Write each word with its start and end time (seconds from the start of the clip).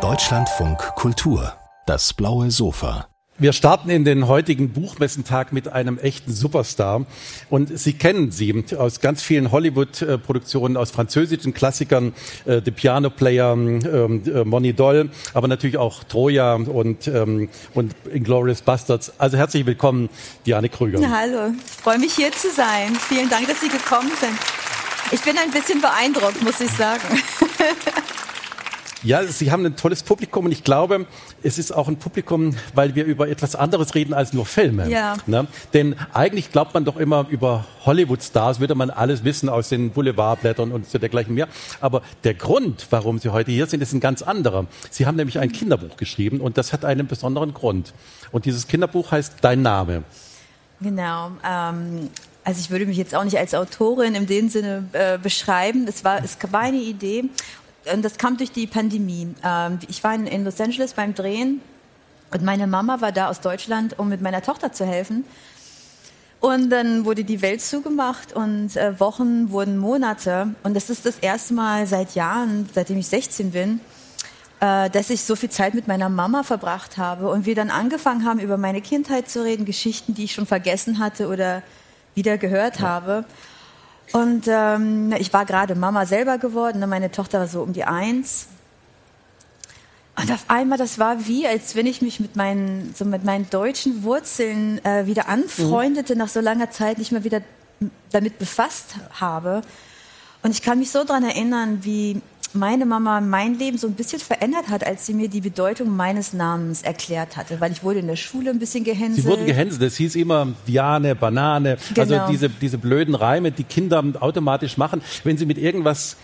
Deutschlandfunk 0.00 0.78
Kultur, 0.94 1.52
das 1.84 2.14
blaue 2.14 2.50
Sofa. 2.50 3.06
Wir 3.36 3.52
starten 3.52 3.90
in 3.90 4.06
den 4.06 4.28
heutigen 4.28 4.72
Buchmessentag 4.72 5.52
mit 5.52 5.68
einem 5.68 5.98
echten 5.98 6.32
Superstar. 6.32 7.04
Und 7.50 7.78
Sie 7.78 7.92
kennen 7.92 8.30
sie 8.30 8.64
aus 8.78 9.00
ganz 9.00 9.20
vielen 9.22 9.52
Hollywood-Produktionen, 9.52 10.78
aus 10.78 10.90
französischen 10.90 11.52
Klassikern, 11.52 12.14
äh, 12.46 12.62
The 12.64 12.70
Piano 12.70 13.10
Player, 13.10 13.52
ähm, 13.52 14.22
äh, 14.24 14.42
Moni 14.42 14.72
Doll, 14.72 15.10
aber 15.34 15.48
natürlich 15.48 15.76
auch 15.76 16.02
Troja 16.04 16.54
und, 16.54 17.08
ähm, 17.08 17.50
und 17.74 17.94
Inglourious 18.10 18.62
Bastards. 18.62 19.12
Also 19.18 19.36
herzlich 19.36 19.66
willkommen, 19.66 20.08
Diane 20.46 20.70
Krüger. 20.70 20.98
Ja, 20.98 21.10
hallo, 21.10 21.52
ich 21.54 21.72
freue 21.82 21.98
mich 21.98 22.14
hier 22.14 22.32
zu 22.32 22.50
sein. 22.50 22.94
Vielen 22.94 23.28
Dank, 23.28 23.48
dass 23.48 23.60
Sie 23.60 23.68
gekommen 23.68 24.12
sind. 24.18 24.38
Ich 25.10 25.20
bin 25.20 25.36
ein 25.36 25.50
bisschen 25.50 25.82
beeindruckt, 25.82 26.42
muss 26.42 26.58
ich 26.58 26.70
sagen. 26.70 27.02
Ja, 29.04 29.24
Sie 29.24 29.50
haben 29.50 29.66
ein 29.66 29.74
tolles 29.74 30.04
Publikum 30.04 30.44
und 30.44 30.52
ich 30.52 30.62
glaube, 30.62 31.06
es 31.42 31.58
ist 31.58 31.72
auch 31.72 31.88
ein 31.88 31.96
Publikum, 31.96 32.54
weil 32.74 32.94
wir 32.94 33.04
über 33.04 33.28
etwas 33.28 33.56
anderes 33.56 33.96
reden 33.96 34.14
als 34.14 34.32
nur 34.32 34.46
Filme. 34.46 34.88
Ja. 34.88 35.16
Ne? 35.26 35.48
Denn 35.74 35.96
eigentlich 36.12 36.52
glaubt 36.52 36.72
man 36.72 36.84
doch 36.84 36.96
immer 36.96 37.26
über 37.28 37.64
Hollywood-Stars, 37.84 38.60
würde 38.60 38.76
man 38.76 38.90
alles 38.90 39.24
wissen 39.24 39.48
aus 39.48 39.70
den 39.70 39.90
Boulevardblättern 39.90 40.70
und 40.70 40.88
so 40.88 40.98
dergleichen 40.98 41.34
mehr. 41.34 41.48
Aber 41.80 42.02
der 42.22 42.34
Grund, 42.34 42.86
warum 42.90 43.18
Sie 43.18 43.30
heute 43.30 43.50
hier 43.50 43.66
sind, 43.66 43.82
ist 43.82 43.92
ein 43.92 43.98
ganz 43.98 44.22
anderer. 44.22 44.66
Sie 44.90 45.04
haben 45.04 45.16
nämlich 45.16 45.40
ein 45.40 45.50
Kinderbuch 45.50 45.96
geschrieben 45.96 46.40
und 46.40 46.56
das 46.56 46.72
hat 46.72 46.84
einen 46.84 47.08
besonderen 47.08 47.54
Grund. 47.54 47.94
Und 48.30 48.44
dieses 48.44 48.68
Kinderbuch 48.68 49.10
heißt 49.10 49.34
Dein 49.40 49.62
Name. 49.62 50.04
Genau. 50.80 51.32
Ähm 51.44 52.08
also 52.44 52.60
ich 52.60 52.70
würde 52.70 52.86
mich 52.86 52.96
jetzt 52.96 53.14
auch 53.14 53.24
nicht 53.24 53.38
als 53.38 53.54
Autorin 53.54 54.14
in 54.14 54.26
dem 54.26 54.48
Sinne 54.48 54.84
äh, 54.92 55.18
beschreiben. 55.18 55.86
Es 55.86 56.04
war, 56.04 56.22
es 56.24 56.36
war 56.50 56.60
eine 56.60 56.78
Idee 56.78 57.24
und 57.92 58.04
das 58.04 58.18
kam 58.18 58.36
durch 58.36 58.52
die 58.52 58.66
Pandemie. 58.66 59.34
Ähm, 59.44 59.78
ich 59.88 60.02
war 60.02 60.14
in 60.14 60.44
Los 60.44 60.60
Angeles 60.60 60.94
beim 60.94 61.14
Drehen 61.14 61.60
und 62.32 62.42
meine 62.42 62.66
Mama 62.66 63.00
war 63.00 63.12
da 63.12 63.28
aus 63.28 63.40
Deutschland, 63.40 63.98
um 63.98 64.08
mit 64.08 64.22
meiner 64.22 64.42
Tochter 64.42 64.72
zu 64.72 64.86
helfen. 64.86 65.24
Und 66.40 66.70
dann 66.70 67.04
wurde 67.04 67.22
die 67.22 67.40
Welt 67.40 67.60
zugemacht 67.60 68.32
und 68.32 68.76
äh, 68.76 68.98
Wochen 68.98 69.52
wurden 69.52 69.78
Monate. 69.78 70.54
Und 70.64 70.74
das 70.74 70.90
ist 70.90 71.06
das 71.06 71.18
erste 71.18 71.54
Mal 71.54 71.86
seit 71.86 72.16
Jahren, 72.16 72.68
seitdem 72.74 72.98
ich 72.98 73.06
16 73.06 73.52
bin, 73.52 73.80
äh, 74.58 74.90
dass 74.90 75.10
ich 75.10 75.22
so 75.22 75.36
viel 75.36 75.50
Zeit 75.50 75.74
mit 75.74 75.86
meiner 75.86 76.08
Mama 76.08 76.42
verbracht 76.42 76.98
habe 76.98 77.30
und 77.30 77.46
wir 77.46 77.54
dann 77.54 77.70
angefangen 77.70 78.24
haben, 78.24 78.40
über 78.40 78.56
meine 78.56 78.80
Kindheit 78.80 79.30
zu 79.30 79.44
reden, 79.44 79.64
Geschichten, 79.64 80.14
die 80.14 80.24
ich 80.24 80.32
schon 80.32 80.46
vergessen 80.46 80.98
hatte 80.98 81.28
oder 81.28 81.62
wieder 82.14 82.38
gehört 82.38 82.80
habe. 82.80 83.24
Und 84.12 84.44
ähm, 84.46 85.12
ich 85.18 85.32
war 85.32 85.46
gerade 85.46 85.74
Mama 85.74 86.06
selber 86.06 86.38
geworden, 86.38 86.80
ne? 86.80 86.86
meine 86.86 87.10
Tochter 87.10 87.40
war 87.40 87.48
so 87.48 87.62
um 87.62 87.72
die 87.72 87.84
eins. 87.84 88.48
Und 90.20 90.30
auf 90.30 90.44
einmal, 90.48 90.76
das 90.76 90.98
war 90.98 91.26
wie, 91.26 91.46
als 91.46 91.74
wenn 91.74 91.86
ich 91.86 92.02
mich 92.02 92.20
mit 92.20 92.36
meinen, 92.36 92.94
so 92.94 93.06
mit 93.06 93.24
meinen 93.24 93.48
deutschen 93.48 94.02
Wurzeln 94.02 94.84
äh, 94.84 95.06
wieder 95.06 95.28
anfreundete, 95.28 96.14
mhm. 96.14 96.18
nach 96.18 96.28
so 96.28 96.40
langer 96.40 96.70
Zeit 96.70 96.98
nicht 96.98 97.12
mehr 97.12 97.24
wieder 97.24 97.40
damit 98.10 98.38
befasst 98.38 98.96
habe. 99.18 99.62
Und 100.42 100.50
ich 100.50 100.62
kann 100.62 100.78
mich 100.78 100.90
so 100.90 101.04
daran 101.04 101.24
erinnern, 101.24 101.78
wie 101.82 102.20
meine 102.54 102.86
Mama 102.86 103.20
mein 103.20 103.58
Leben 103.58 103.78
so 103.78 103.86
ein 103.86 103.94
bisschen 103.94 104.20
verändert 104.20 104.68
hat, 104.68 104.86
als 104.86 105.06
sie 105.06 105.14
mir 105.14 105.28
die 105.28 105.40
Bedeutung 105.40 105.94
meines 105.94 106.32
Namens 106.32 106.82
erklärt 106.82 107.36
hatte, 107.36 107.60
weil 107.60 107.72
ich 107.72 107.82
wurde 107.82 108.00
in 108.00 108.06
der 108.06 108.16
Schule 108.16 108.50
ein 108.50 108.58
bisschen 108.58 108.84
gehänselt. 108.84 109.24
Sie 109.24 109.30
wurden 109.30 109.46
gehänselt, 109.46 109.82
es 109.82 109.96
hieß 109.96 110.16
immer 110.16 110.48
Diane, 110.66 111.14
Banane, 111.14 111.72
also 111.72 111.94
genau. 111.94 112.22
also 112.22 112.32
diese, 112.32 112.48
diese 112.48 112.78
blöden 112.78 113.14
Reime, 113.14 113.52
die 113.52 113.64
Kinder 113.64 114.02
automatisch 114.20 114.76
machen, 114.76 115.02
wenn 115.24 115.36
sie 115.36 115.46
mit 115.46 115.58
irgendwas 115.58 116.16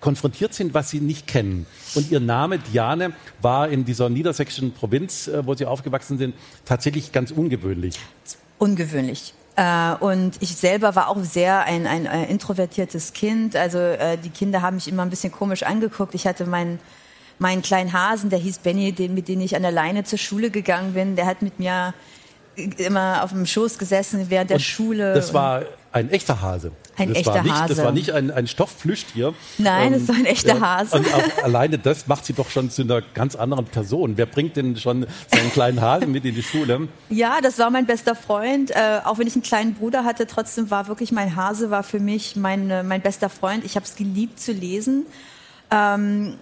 konfrontiert 0.00 0.52
sind, 0.52 0.74
was 0.74 0.90
sie 0.90 1.00
nicht 1.00 1.26
kennen. 1.26 1.66
Und 1.94 2.10
ihr 2.10 2.20
Name 2.20 2.58
Diane 2.58 3.12
war 3.40 3.68
in 3.68 3.84
dieser 3.84 4.10
niedersächsischen 4.10 4.72
Provinz, 4.72 5.28
äh, 5.28 5.46
wo 5.46 5.54
sie 5.54 5.64
aufgewachsen 5.64 6.18
sind, 6.18 6.34
tatsächlich 6.64 7.12
ganz 7.12 7.30
ungewöhnlich. 7.30 7.98
Ungewöhnlich. 8.58 9.32
Äh, 9.56 9.94
und 10.00 10.40
ich 10.40 10.56
selber 10.56 10.94
war 10.94 11.08
auch 11.08 11.22
sehr 11.22 11.64
ein, 11.64 11.86
ein, 11.86 12.06
ein 12.06 12.24
introvertiertes 12.24 13.12
Kind. 13.12 13.56
Also 13.56 13.78
äh, 13.78 14.16
die 14.18 14.30
Kinder 14.30 14.62
haben 14.62 14.76
mich 14.76 14.88
immer 14.88 15.02
ein 15.02 15.10
bisschen 15.10 15.32
komisch 15.32 15.62
angeguckt. 15.62 16.14
Ich 16.14 16.26
hatte 16.26 16.46
meinen 16.46 16.78
meinen 17.38 17.60
kleinen 17.60 17.92
Hasen, 17.92 18.30
der 18.30 18.38
hieß 18.38 18.60
Benny, 18.60 18.92
den, 18.92 19.14
mit 19.14 19.28
dem 19.28 19.40
ich 19.40 19.56
an 19.56 19.62
der 19.62 19.72
Leine 19.72 20.04
zur 20.04 20.18
Schule 20.18 20.50
gegangen 20.50 20.94
bin. 20.94 21.16
Der 21.16 21.26
hat 21.26 21.42
mit 21.42 21.58
mir 21.58 21.92
immer 22.56 23.22
auf 23.22 23.30
dem 23.30 23.46
Schoß 23.46 23.78
gesessen 23.78 24.26
während 24.28 24.50
der 24.50 24.56
und 24.56 24.62
Schule. 24.62 25.14
Das 25.14 25.32
war 25.32 25.62
ein 25.92 26.10
echter 26.10 26.40
Hase. 26.40 26.72
Ein 26.96 27.08
das 27.08 27.18
echter 27.18 27.42
nicht, 27.42 27.54
Hase. 27.54 27.74
Das 27.74 27.84
war 27.84 27.92
nicht 27.92 28.12
ein, 28.12 28.30
ein 28.30 28.46
Stoffplüschtier. 28.46 29.34
Nein, 29.58 29.92
ähm, 29.92 29.98
das 29.98 30.08
war 30.08 30.16
ein 30.16 30.24
echter 30.24 30.60
Hase. 30.60 30.96
Und 30.96 31.14
auch 31.14 31.44
alleine 31.44 31.78
das 31.78 32.06
macht 32.06 32.24
sie 32.24 32.32
doch 32.32 32.50
schon 32.50 32.70
zu 32.70 32.82
einer 32.82 33.02
ganz 33.14 33.34
anderen 33.36 33.66
Person. 33.66 34.16
Wer 34.16 34.26
bringt 34.26 34.56
denn 34.56 34.76
schon 34.76 35.06
seinen 35.30 35.52
kleinen 35.52 35.80
Hasen 35.80 36.12
mit 36.12 36.24
in 36.24 36.34
die 36.34 36.42
Schule? 36.42 36.88
Ja, 37.10 37.40
das 37.40 37.58
war 37.58 37.70
mein 37.70 37.86
bester 37.86 38.14
Freund. 38.14 38.70
Äh, 38.70 39.00
auch 39.04 39.18
wenn 39.18 39.26
ich 39.26 39.34
einen 39.34 39.42
kleinen 39.42 39.74
Bruder 39.74 40.04
hatte, 40.04 40.26
trotzdem 40.26 40.70
war 40.70 40.88
wirklich 40.88 41.12
mein 41.12 41.36
Hase 41.36 41.70
war 41.70 41.82
für 41.82 42.00
mich 42.00 42.36
mein, 42.36 42.70
äh, 42.70 42.82
mein 42.82 43.00
bester 43.00 43.28
Freund. 43.28 43.64
Ich 43.64 43.76
habe 43.76 43.84
es 43.84 43.94
geliebt 43.94 44.40
zu 44.40 44.52
lesen. 44.52 45.06
Ähm, 45.70 46.34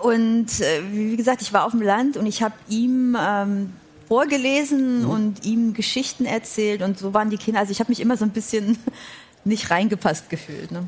und 0.00 0.60
äh, 0.60 0.82
wie 0.90 1.16
gesagt, 1.16 1.42
ich 1.42 1.52
war 1.52 1.64
auf 1.64 1.72
dem 1.72 1.82
Land 1.82 2.16
und 2.16 2.26
ich 2.26 2.42
habe 2.42 2.54
ihm 2.68 3.16
ähm, 3.20 3.72
vorgelesen 4.12 5.04
mhm. 5.04 5.08
und 5.08 5.46
ihm 5.46 5.72
Geschichten 5.72 6.26
erzählt 6.26 6.82
und 6.82 6.98
so 6.98 7.14
waren 7.14 7.30
die 7.30 7.38
Kinder. 7.38 7.60
Also 7.60 7.72
ich 7.72 7.80
habe 7.80 7.90
mich 7.90 7.98
immer 7.98 8.18
so 8.18 8.26
ein 8.26 8.30
bisschen 8.30 8.76
nicht 9.44 9.70
reingepasst 9.70 10.28
gefühlt. 10.28 10.70
Ne? 10.70 10.86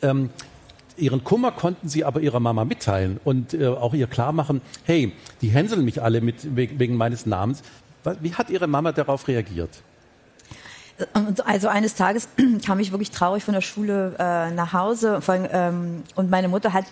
Ähm, 0.00 0.30
ihren 0.96 1.22
Kummer 1.22 1.52
konnten 1.52 1.86
sie 1.86 2.02
aber 2.02 2.20
ihrer 2.20 2.40
Mama 2.40 2.64
mitteilen 2.64 3.20
und 3.24 3.52
äh, 3.52 3.66
auch 3.66 3.92
ihr 3.92 4.06
klar 4.06 4.32
machen, 4.32 4.62
hey, 4.84 5.12
die 5.42 5.48
hänseln 5.48 5.84
mich 5.84 6.00
alle 6.00 6.22
mit, 6.22 6.56
wegen 6.56 6.96
meines 6.96 7.26
Namens. 7.26 7.60
Wie 8.22 8.32
hat 8.32 8.48
ihre 8.48 8.68
Mama 8.68 8.92
darauf 8.92 9.28
reagiert? 9.28 9.82
Also 11.44 11.68
eines 11.68 11.94
Tages 11.94 12.26
kam 12.64 12.80
ich 12.80 12.90
wirklich 12.90 13.10
traurig 13.10 13.44
von 13.44 13.52
der 13.52 13.60
Schule 13.60 14.14
äh, 14.18 14.50
nach 14.50 14.72
Hause 14.72 15.20
allem, 15.20 15.46
ähm, 15.52 16.04
und 16.14 16.30
meine 16.30 16.48
Mutter 16.48 16.72
hat 16.72 16.86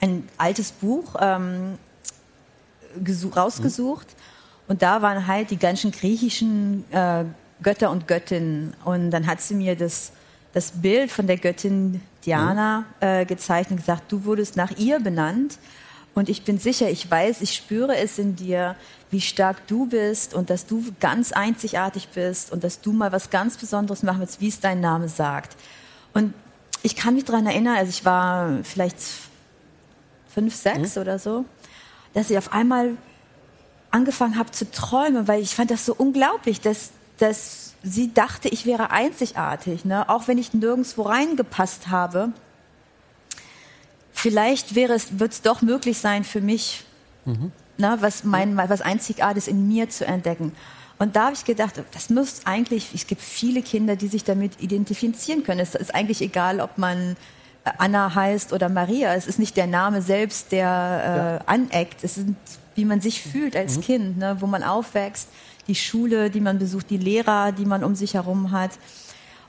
ein 0.00 0.28
altes 0.38 0.70
Buch 0.70 1.16
ähm, 1.18 1.78
rausgesucht 3.34 4.06
mhm. 4.06 4.19
Und 4.70 4.82
da 4.82 5.02
waren 5.02 5.26
halt 5.26 5.50
die 5.50 5.58
ganzen 5.58 5.90
griechischen 5.90 6.84
äh, 6.92 7.24
Götter 7.62 7.90
und 7.90 8.08
Göttinnen 8.08 8.74
und 8.84 9.10
dann 9.10 9.26
hat 9.26 9.42
sie 9.42 9.54
mir 9.54 9.76
das 9.76 10.12
das 10.52 10.72
Bild 10.72 11.10
von 11.10 11.26
der 11.26 11.36
Göttin 11.36 12.00
Diana 12.24 12.80
mhm. 13.00 13.06
äh, 13.06 13.24
gezeichnet 13.24 13.72
und 13.72 13.76
gesagt, 13.78 14.10
du 14.12 14.24
wurdest 14.24 14.56
nach 14.56 14.76
ihr 14.78 15.00
benannt. 15.00 15.58
Und 16.14 16.28
ich 16.28 16.42
bin 16.42 16.58
sicher, 16.58 16.90
ich 16.90 17.08
weiß, 17.08 17.40
ich 17.40 17.54
spüre 17.54 17.96
es 17.96 18.18
in 18.18 18.34
dir, 18.34 18.74
wie 19.10 19.20
stark 19.20 19.66
du 19.68 19.86
bist 19.86 20.34
und 20.34 20.50
dass 20.50 20.66
du 20.66 20.84
ganz 20.98 21.32
einzigartig 21.32 22.08
bist 22.08 22.50
und 22.50 22.64
dass 22.64 22.80
du 22.80 22.92
mal 22.92 23.12
was 23.12 23.30
ganz 23.30 23.56
Besonderes 23.56 24.02
machen 24.02 24.20
willst, 24.20 24.40
wie 24.40 24.48
es 24.48 24.58
dein 24.58 24.80
Name 24.80 25.08
sagt. 25.08 25.56
Und 26.12 26.34
ich 26.82 26.96
kann 26.96 27.14
mich 27.14 27.24
daran 27.24 27.46
erinnern, 27.46 27.76
also 27.76 27.90
ich 27.90 28.04
war 28.04 28.58
vielleicht 28.64 28.96
fünf, 30.34 30.54
sechs 30.54 30.96
mhm. 30.96 31.02
oder 31.02 31.18
so, 31.18 31.44
dass 32.12 32.28
ich 32.28 32.38
auf 32.38 32.52
einmal 32.52 32.96
angefangen 33.90 34.38
habe 34.38 34.50
zu 34.50 34.70
träumen, 34.70 35.28
weil 35.28 35.42
ich 35.42 35.54
fand 35.54 35.70
das 35.70 35.86
so 35.86 35.94
unglaublich, 35.94 36.60
dass, 36.60 36.90
dass 37.18 37.74
sie 37.82 38.12
dachte, 38.12 38.48
ich 38.48 38.66
wäre 38.66 38.90
einzigartig, 38.90 39.84
ne? 39.84 40.08
auch 40.08 40.28
wenn 40.28 40.38
ich 40.38 40.54
nirgendwo 40.54 41.02
reingepasst 41.02 41.88
habe. 41.88 42.32
Vielleicht 44.12 44.74
wäre 44.74 44.92
es, 44.92 45.18
wird 45.18 45.32
es 45.32 45.42
doch 45.42 45.62
möglich 45.62 45.98
sein 45.98 46.24
für 46.24 46.40
mich, 46.40 46.84
mhm. 47.24 47.52
ne, 47.78 47.96
was, 48.00 48.24
mein, 48.24 48.56
was 48.56 48.82
Einzigartiges 48.82 49.48
in 49.48 49.66
mir 49.66 49.88
zu 49.88 50.06
entdecken. 50.06 50.52
Und 50.98 51.16
da 51.16 51.26
habe 51.26 51.34
ich 51.34 51.46
gedacht, 51.46 51.82
das 51.92 52.10
muss 52.10 52.42
eigentlich, 52.44 52.90
es 52.94 53.06
gibt 53.06 53.22
viele 53.22 53.62
Kinder, 53.62 53.96
die 53.96 54.08
sich 54.08 54.22
damit 54.22 54.60
identifizieren 54.60 55.42
können. 55.42 55.60
Es 55.60 55.74
ist 55.74 55.94
eigentlich 55.94 56.20
egal, 56.20 56.60
ob 56.60 56.76
man 56.76 57.16
Anna 57.64 58.14
heißt 58.14 58.52
oder 58.52 58.68
Maria. 58.68 59.14
Es 59.14 59.26
ist 59.26 59.38
nicht 59.38 59.56
der 59.56 59.66
Name 59.66 60.02
selbst, 60.02 60.52
der 60.52 61.40
äh, 61.46 61.50
aneckt. 61.50 62.04
Es 62.04 62.18
ist, 62.18 62.28
wie 62.74 62.84
man 62.84 63.00
sich 63.00 63.22
fühlt 63.22 63.56
als 63.56 63.76
mhm. 63.76 63.80
Kind, 63.82 64.18
ne, 64.18 64.36
wo 64.40 64.46
man 64.46 64.62
aufwächst 64.62 65.28
die 65.66 65.74
Schule, 65.74 66.30
die 66.30 66.40
man 66.40 66.58
besucht, 66.58 66.90
die 66.90 66.96
Lehrer, 66.96 67.52
die 67.52 67.66
man 67.66 67.84
um 67.84 67.94
sich 67.94 68.14
herum 68.14 68.50
hat. 68.50 68.72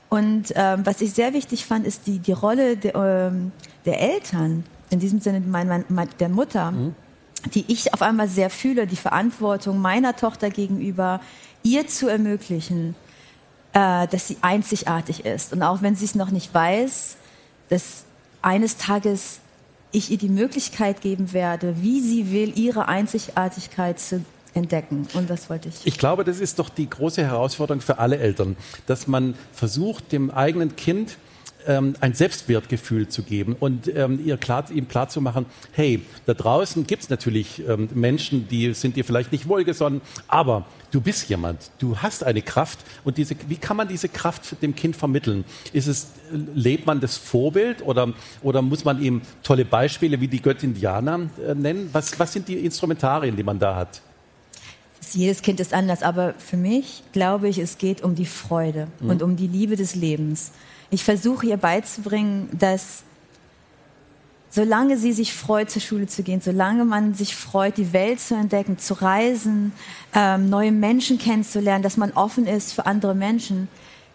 Und 0.08 0.52
ähm, 0.54 0.84
was 0.84 1.00
ich 1.00 1.14
sehr 1.14 1.32
wichtig 1.32 1.64
fand, 1.64 1.86
ist 1.86 2.06
die, 2.06 2.18
die 2.18 2.32
Rolle 2.32 2.76
de, 2.76 2.92
ähm, 2.94 3.50
der 3.86 4.00
Eltern, 4.00 4.64
in 4.90 5.00
diesem 5.00 5.20
Sinne 5.20 5.40
mein, 5.40 5.84
mein, 5.88 6.08
der 6.20 6.28
Mutter, 6.28 6.70
mhm. 6.70 6.94
die 7.54 7.64
ich 7.68 7.94
auf 7.94 8.02
einmal 8.02 8.28
sehr 8.28 8.50
fühle, 8.50 8.86
die 8.86 8.96
Verantwortung 8.96 9.80
meiner 9.80 10.14
Tochter 10.14 10.50
gegenüber, 10.50 11.20
ihr 11.62 11.88
zu 11.88 12.08
ermöglichen, 12.08 12.94
äh, 13.72 14.06
dass 14.06 14.28
sie 14.28 14.36
einzigartig 14.42 15.24
ist. 15.24 15.52
Und 15.54 15.62
auch 15.62 15.80
wenn 15.80 15.96
sie 15.96 16.04
es 16.04 16.14
noch 16.14 16.30
nicht 16.30 16.52
weiß, 16.52 17.16
dass 17.72 18.04
eines 18.42 18.76
Tages 18.76 19.40
ich 19.92 20.10
ihr 20.10 20.18
die 20.18 20.28
Möglichkeit 20.28 21.00
geben 21.00 21.32
werde, 21.32 21.74
wie 21.80 22.02
sie 22.02 22.30
will, 22.30 22.52
ihre 22.54 22.86
Einzigartigkeit 22.86 23.98
zu 23.98 24.22
entdecken. 24.52 25.08
Und 25.14 25.30
das 25.30 25.48
wollte 25.48 25.70
ich. 25.70 25.86
Ich 25.86 25.96
glaube, 25.96 26.22
das 26.22 26.38
ist 26.38 26.58
doch 26.58 26.68
die 26.68 26.88
große 26.88 27.24
Herausforderung 27.24 27.80
für 27.80 27.98
alle 27.98 28.18
Eltern, 28.18 28.56
dass 28.86 29.06
man 29.06 29.34
versucht, 29.54 30.12
dem 30.12 30.30
eigenen 30.30 30.76
Kind 30.76 31.16
ähm, 31.66 31.94
ein 32.00 32.14
Selbstwertgefühl 32.14 33.08
zu 33.08 33.22
geben 33.22 33.56
und 33.58 33.88
ähm, 33.94 34.20
ihr 34.24 34.36
klar, 34.36 34.64
ihm 34.70 34.88
klar 34.88 35.08
zu 35.08 35.20
machen, 35.20 35.46
hey, 35.72 36.02
da 36.26 36.34
draußen 36.34 36.86
gibt 36.86 37.04
es 37.04 37.10
natürlich 37.10 37.66
ähm, 37.68 37.88
Menschen, 37.94 38.48
die 38.48 38.74
sind 38.74 38.96
dir 38.96 39.04
vielleicht 39.04 39.32
nicht 39.32 39.48
wohlgesonnen, 39.48 40.00
aber 40.28 40.66
du 40.90 41.00
bist 41.00 41.28
jemand, 41.28 41.70
du 41.78 41.98
hast 41.98 42.24
eine 42.24 42.42
Kraft 42.42 42.78
und 43.04 43.18
diese, 43.18 43.34
wie 43.48 43.56
kann 43.56 43.76
man 43.76 43.88
diese 43.88 44.08
Kraft 44.08 44.62
dem 44.62 44.74
Kind 44.74 44.96
vermitteln? 44.96 45.44
Ist 45.72 45.88
es, 45.88 46.08
lebt 46.54 46.86
man 46.86 47.00
das 47.00 47.16
Vorbild 47.16 47.82
oder, 47.82 48.12
oder 48.42 48.62
muss 48.62 48.84
man 48.84 49.02
ihm 49.02 49.22
tolle 49.42 49.64
Beispiele 49.64 50.20
wie 50.20 50.28
die 50.28 50.40
Göttin 50.40 50.74
Diana 50.74 51.28
äh, 51.46 51.54
nennen? 51.54 51.90
Was, 51.92 52.18
was 52.18 52.32
sind 52.32 52.48
die 52.48 52.58
Instrumentarien, 52.58 53.36
die 53.36 53.42
man 53.42 53.58
da 53.58 53.76
hat? 53.76 54.02
Jedes 55.14 55.42
Kind 55.42 55.60
ist 55.60 55.74
anders, 55.74 56.02
aber 56.02 56.34
für 56.38 56.56
mich 56.56 57.02
glaube 57.12 57.48
ich, 57.48 57.58
es 57.58 57.78
geht 57.78 58.02
um 58.02 58.14
die 58.14 58.26
Freude 58.26 58.88
mhm. 59.00 59.10
und 59.10 59.22
um 59.22 59.36
die 59.36 59.48
Liebe 59.48 59.76
des 59.76 59.94
Lebens. 59.94 60.52
Ich 60.92 61.04
versuche 61.04 61.46
ihr 61.46 61.56
beizubringen, 61.56 62.50
dass 62.52 63.02
solange 64.50 64.98
sie 64.98 65.14
sich 65.14 65.32
freut, 65.32 65.70
zur 65.70 65.80
Schule 65.80 66.06
zu 66.06 66.22
gehen, 66.22 66.42
solange 66.42 66.84
man 66.84 67.14
sich 67.14 67.34
freut, 67.34 67.78
die 67.78 67.94
Welt 67.94 68.20
zu 68.20 68.34
entdecken, 68.34 68.78
zu 68.78 68.92
reisen, 69.00 69.72
ähm, 70.14 70.50
neue 70.50 70.70
Menschen 70.70 71.16
kennenzulernen, 71.16 71.82
dass 71.82 71.96
man 71.96 72.12
offen 72.12 72.46
ist 72.46 72.74
für 72.74 72.84
andere 72.84 73.14
Menschen, 73.14 73.68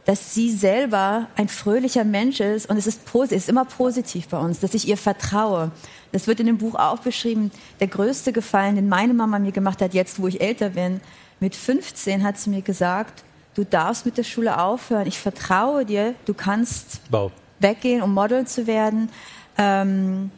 dass 0.05 0.35
sie 0.35 0.51
selber 0.51 1.25
ein 1.35 1.49
fröhlicher 1.49 2.03
Mensch 2.03 2.41
ist 2.41 2.69
und 2.69 2.77
es 2.77 2.85
ist, 2.85 3.01
es 3.11 3.31
ist 3.31 3.49
immer 3.49 3.65
positiv 3.65 4.27
bei 4.27 4.37
uns, 4.37 4.59
dass 4.59 4.75
ich 4.75 4.87
ihr 4.87 4.97
vertraue. 4.97 5.71
Das 6.11 6.27
wird 6.27 6.39
in 6.39 6.45
dem 6.45 6.59
Buch 6.59 6.75
auch 6.75 6.99
beschrieben. 6.99 7.49
Der 7.79 7.87
größte 7.87 8.33
Gefallen, 8.33 8.75
den 8.75 8.87
meine 8.87 9.15
Mama 9.15 9.39
mir 9.39 9.51
gemacht 9.51 9.81
hat, 9.81 9.95
jetzt 9.95 10.21
wo 10.21 10.27
ich 10.27 10.41
älter 10.41 10.69
bin, 10.69 11.01
mit 11.39 11.55
15 11.55 12.23
hat 12.23 12.37
sie 12.37 12.51
mir 12.51 12.61
gesagt, 12.61 13.23
du 13.57 13.63
darfst 13.63 14.05
mit 14.05 14.17
der 14.17 14.23
Schule 14.23 14.61
aufhören. 14.61 15.07
Ich 15.07 15.19
vertraue 15.19 15.83
dir, 15.83 16.13
du 16.25 16.35
kannst 16.35 17.01
wow. 17.09 17.31
weggehen, 17.59 18.03
um 18.03 18.13
Model 18.13 18.45
zu 18.45 18.67
werden. 18.67 19.09
Ähm, 19.57 20.29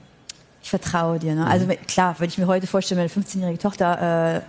ich 0.64 0.70
vertraue 0.70 1.20
dir. 1.20 1.36
Ne? 1.36 1.46
Also 1.46 1.66
mhm. 1.66 1.76
klar, 1.86 2.16
wenn 2.20 2.30
ich 2.30 2.38
mir 2.38 2.48
heute 2.48 2.66
vorstelle, 2.66 3.02
meine 3.02 3.10
15-jährige 3.10 3.60
Tochter 3.60 4.42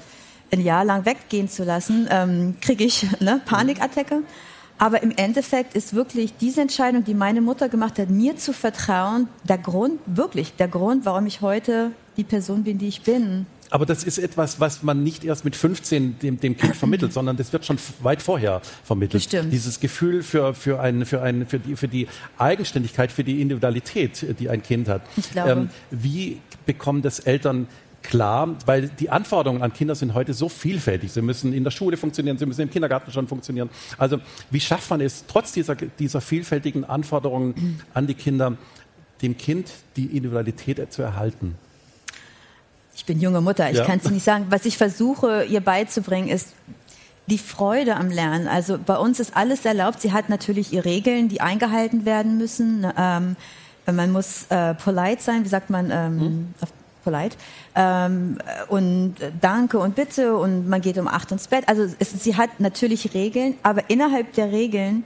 äh, 0.52 0.54
ein 0.54 0.60
Jahr 0.60 0.84
lang 0.84 1.04
weggehen 1.04 1.48
zu 1.48 1.64
lassen, 1.64 2.06
ähm, 2.10 2.56
kriege 2.60 2.84
ich 2.84 3.06
ne, 3.20 3.40
Panikattacke. 3.44 4.22
Aber 4.78 5.02
im 5.02 5.10
Endeffekt 5.16 5.74
ist 5.74 5.92
wirklich 5.92 6.36
diese 6.38 6.62
Entscheidung, 6.62 7.04
die 7.04 7.14
meine 7.14 7.40
Mutter 7.40 7.68
gemacht 7.68 7.98
hat, 7.98 8.08
mir 8.08 8.36
zu 8.36 8.52
vertrauen, 8.52 9.28
der 9.44 9.58
Grund, 9.58 10.00
wirklich 10.06 10.54
der 10.56 10.68
Grund, 10.68 11.04
warum 11.04 11.26
ich 11.26 11.40
heute 11.40 11.90
die 12.16 12.24
Person 12.24 12.62
bin, 12.62 12.78
die 12.78 12.88
ich 12.88 13.02
bin. 13.02 13.46
Aber 13.70 13.86
das 13.86 14.04
ist 14.04 14.18
etwas, 14.18 14.60
was 14.60 14.82
man 14.82 15.02
nicht 15.02 15.24
erst 15.24 15.44
mit 15.44 15.56
15 15.56 16.18
dem, 16.18 16.40
dem 16.40 16.56
Kind 16.56 16.76
vermittelt, 16.76 17.12
sondern 17.14 17.36
das 17.36 17.52
wird 17.52 17.64
schon 17.64 17.78
weit 18.02 18.20
vorher 18.20 18.60
vermittelt. 18.84 19.22
Bestimmt. 19.22 19.52
Dieses 19.52 19.80
Gefühl 19.80 20.22
für, 20.22 20.54
für, 20.54 20.80
ein, 20.80 21.06
für, 21.06 21.22
ein, 21.22 21.46
für, 21.46 21.58
die, 21.58 21.76
für 21.76 21.88
die 21.88 22.08
Eigenständigkeit, 22.38 23.12
für 23.12 23.24
die 23.24 23.40
Individualität, 23.40 24.38
die 24.38 24.48
ein 24.48 24.62
Kind 24.62 24.88
hat. 24.88 25.02
Ich 25.16 25.30
glaube. 25.30 25.50
Ähm, 25.50 25.70
wie 25.90 26.40
bekommen 26.66 27.02
das 27.02 27.20
Eltern 27.20 27.68
klar, 28.02 28.56
weil 28.66 28.88
die 28.88 29.10
Anforderungen 29.10 29.62
an 29.62 29.72
Kinder 29.72 29.94
sind 29.94 30.14
heute 30.14 30.34
so 30.34 30.48
vielfältig. 30.48 31.12
Sie 31.12 31.22
müssen 31.22 31.52
in 31.52 31.64
der 31.64 31.70
Schule 31.70 31.96
funktionieren, 31.96 32.38
sie 32.38 32.46
müssen 32.46 32.62
im 32.62 32.70
Kindergarten 32.70 33.12
schon 33.12 33.28
funktionieren. 33.28 33.70
Also 33.98 34.18
wie 34.50 34.60
schafft 34.60 34.90
man 34.90 35.00
es, 35.00 35.24
trotz 35.26 35.52
dieser, 35.52 35.74
dieser 35.74 36.20
vielfältigen 36.20 36.84
Anforderungen 36.84 37.80
an 37.94 38.06
die 38.06 38.14
Kinder, 38.14 38.56
dem 39.22 39.36
Kind 39.36 39.70
die 39.96 40.06
Individualität 40.06 40.92
zu 40.92 41.02
erhalten? 41.02 41.56
Ich 43.00 43.06
bin 43.06 43.18
junge 43.18 43.40
Mutter, 43.40 43.70
ich 43.70 43.78
ja. 43.78 43.86
kann 43.86 43.98
es 43.98 44.10
nicht 44.10 44.24
sagen. 44.24 44.48
Was 44.50 44.66
ich 44.66 44.76
versuche, 44.76 45.44
ihr 45.44 45.62
beizubringen, 45.62 46.28
ist 46.28 46.48
die 47.28 47.38
Freude 47.38 47.96
am 47.96 48.10
Lernen. 48.10 48.46
Also 48.46 48.78
bei 48.78 48.98
uns 48.98 49.18
ist 49.20 49.34
alles 49.34 49.64
erlaubt. 49.64 50.02
Sie 50.02 50.12
hat 50.12 50.28
natürlich 50.28 50.74
ihre 50.74 50.84
Regeln, 50.84 51.30
die 51.30 51.40
eingehalten 51.40 52.04
werden 52.04 52.36
müssen. 52.36 52.86
Ähm, 52.98 53.36
man 53.90 54.12
muss 54.12 54.44
äh, 54.50 54.74
polite 54.74 55.22
sein, 55.22 55.44
wie 55.46 55.48
sagt 55.48 55.70
man 55.70 55.90
ähm, 55.90 56.20
hm. 56.20 56.54
auf 56.60 56.68
polite. 57.02 57.38
Ähm, 57.74 58.36
und 58.68 59.14
danke 59.40 59.78
und 59.78 59.94
bitte 59.94 60.36
und 60.36 60.68
man 60.68 60.82
geht 60.82 60.98
um 60.98 61.08
acht 61.08 61.32
ins 61.32 61.48
Bett. 61.48 61.66
Also 61.70 61.86
es, 61.98 62.10
sie 62.22 62.36
hat 62.36 62.60
natürlich 62.60 63.14
Regeln, 63.14 63.54
aber 63.62 63.88
innerhalb 63.88 64.34
der 64.34 64.52
Regeln 64.52 65.04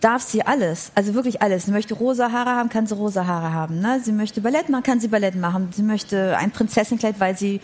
darf 0.00 0.22
sie 0.22 0.42
alles, 0.42 0.92
also 0.94 1.14
wirklich 1.14 1.42
alles. 1.42 1.66
Sie 1.66 1.72
möchte 1.72 1.94
rosa 1.94 2.32
Haare 2.32 2.50
haben, 2.50 2.70
kann 2.70 2.86
sie 2.86 2.94
rosa 2.94 3.26
Haare 3.26 3.52
haben. 3.52 3.80
Ne? 3.80 4.00
Sie 4.02 4.12
möchte 4.12 4.40
Ballett 4.40 4.68
machen, 4.68 4.82
kann 4.82 5.00
sie 5.00 5.08
Ballett 5.08 5.36
machen. 5.36 5.68
Sie 5.74 5.82
möchte 5.82 6.36
ein 6.38 6.50
Prinzessenkleid, 6.50 7.20
weil 7.20 7.36
sie 7.36 7.60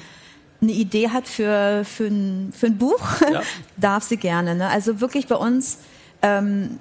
eine 0.61 0.73
Idee 0.73 1.09
hat 1.09 1.27
für, 1.29 1.83
für, 1.85 2.07
ein, 2.07 2.53
für 2.57 2.67
ein 2.67 2.79
Buch, 2.79 3.21
ja. 3.21 3.43
darf 3.77 4.05
sie 4.05 4.17
gerne. 4.17 4.55
Ne? 4.55 4.69
Also 4.69 5.01
wirklich 5.01 5.27
bei 5.27 5.37
uns, 5.37 5.79
ähm, 6.23 6.79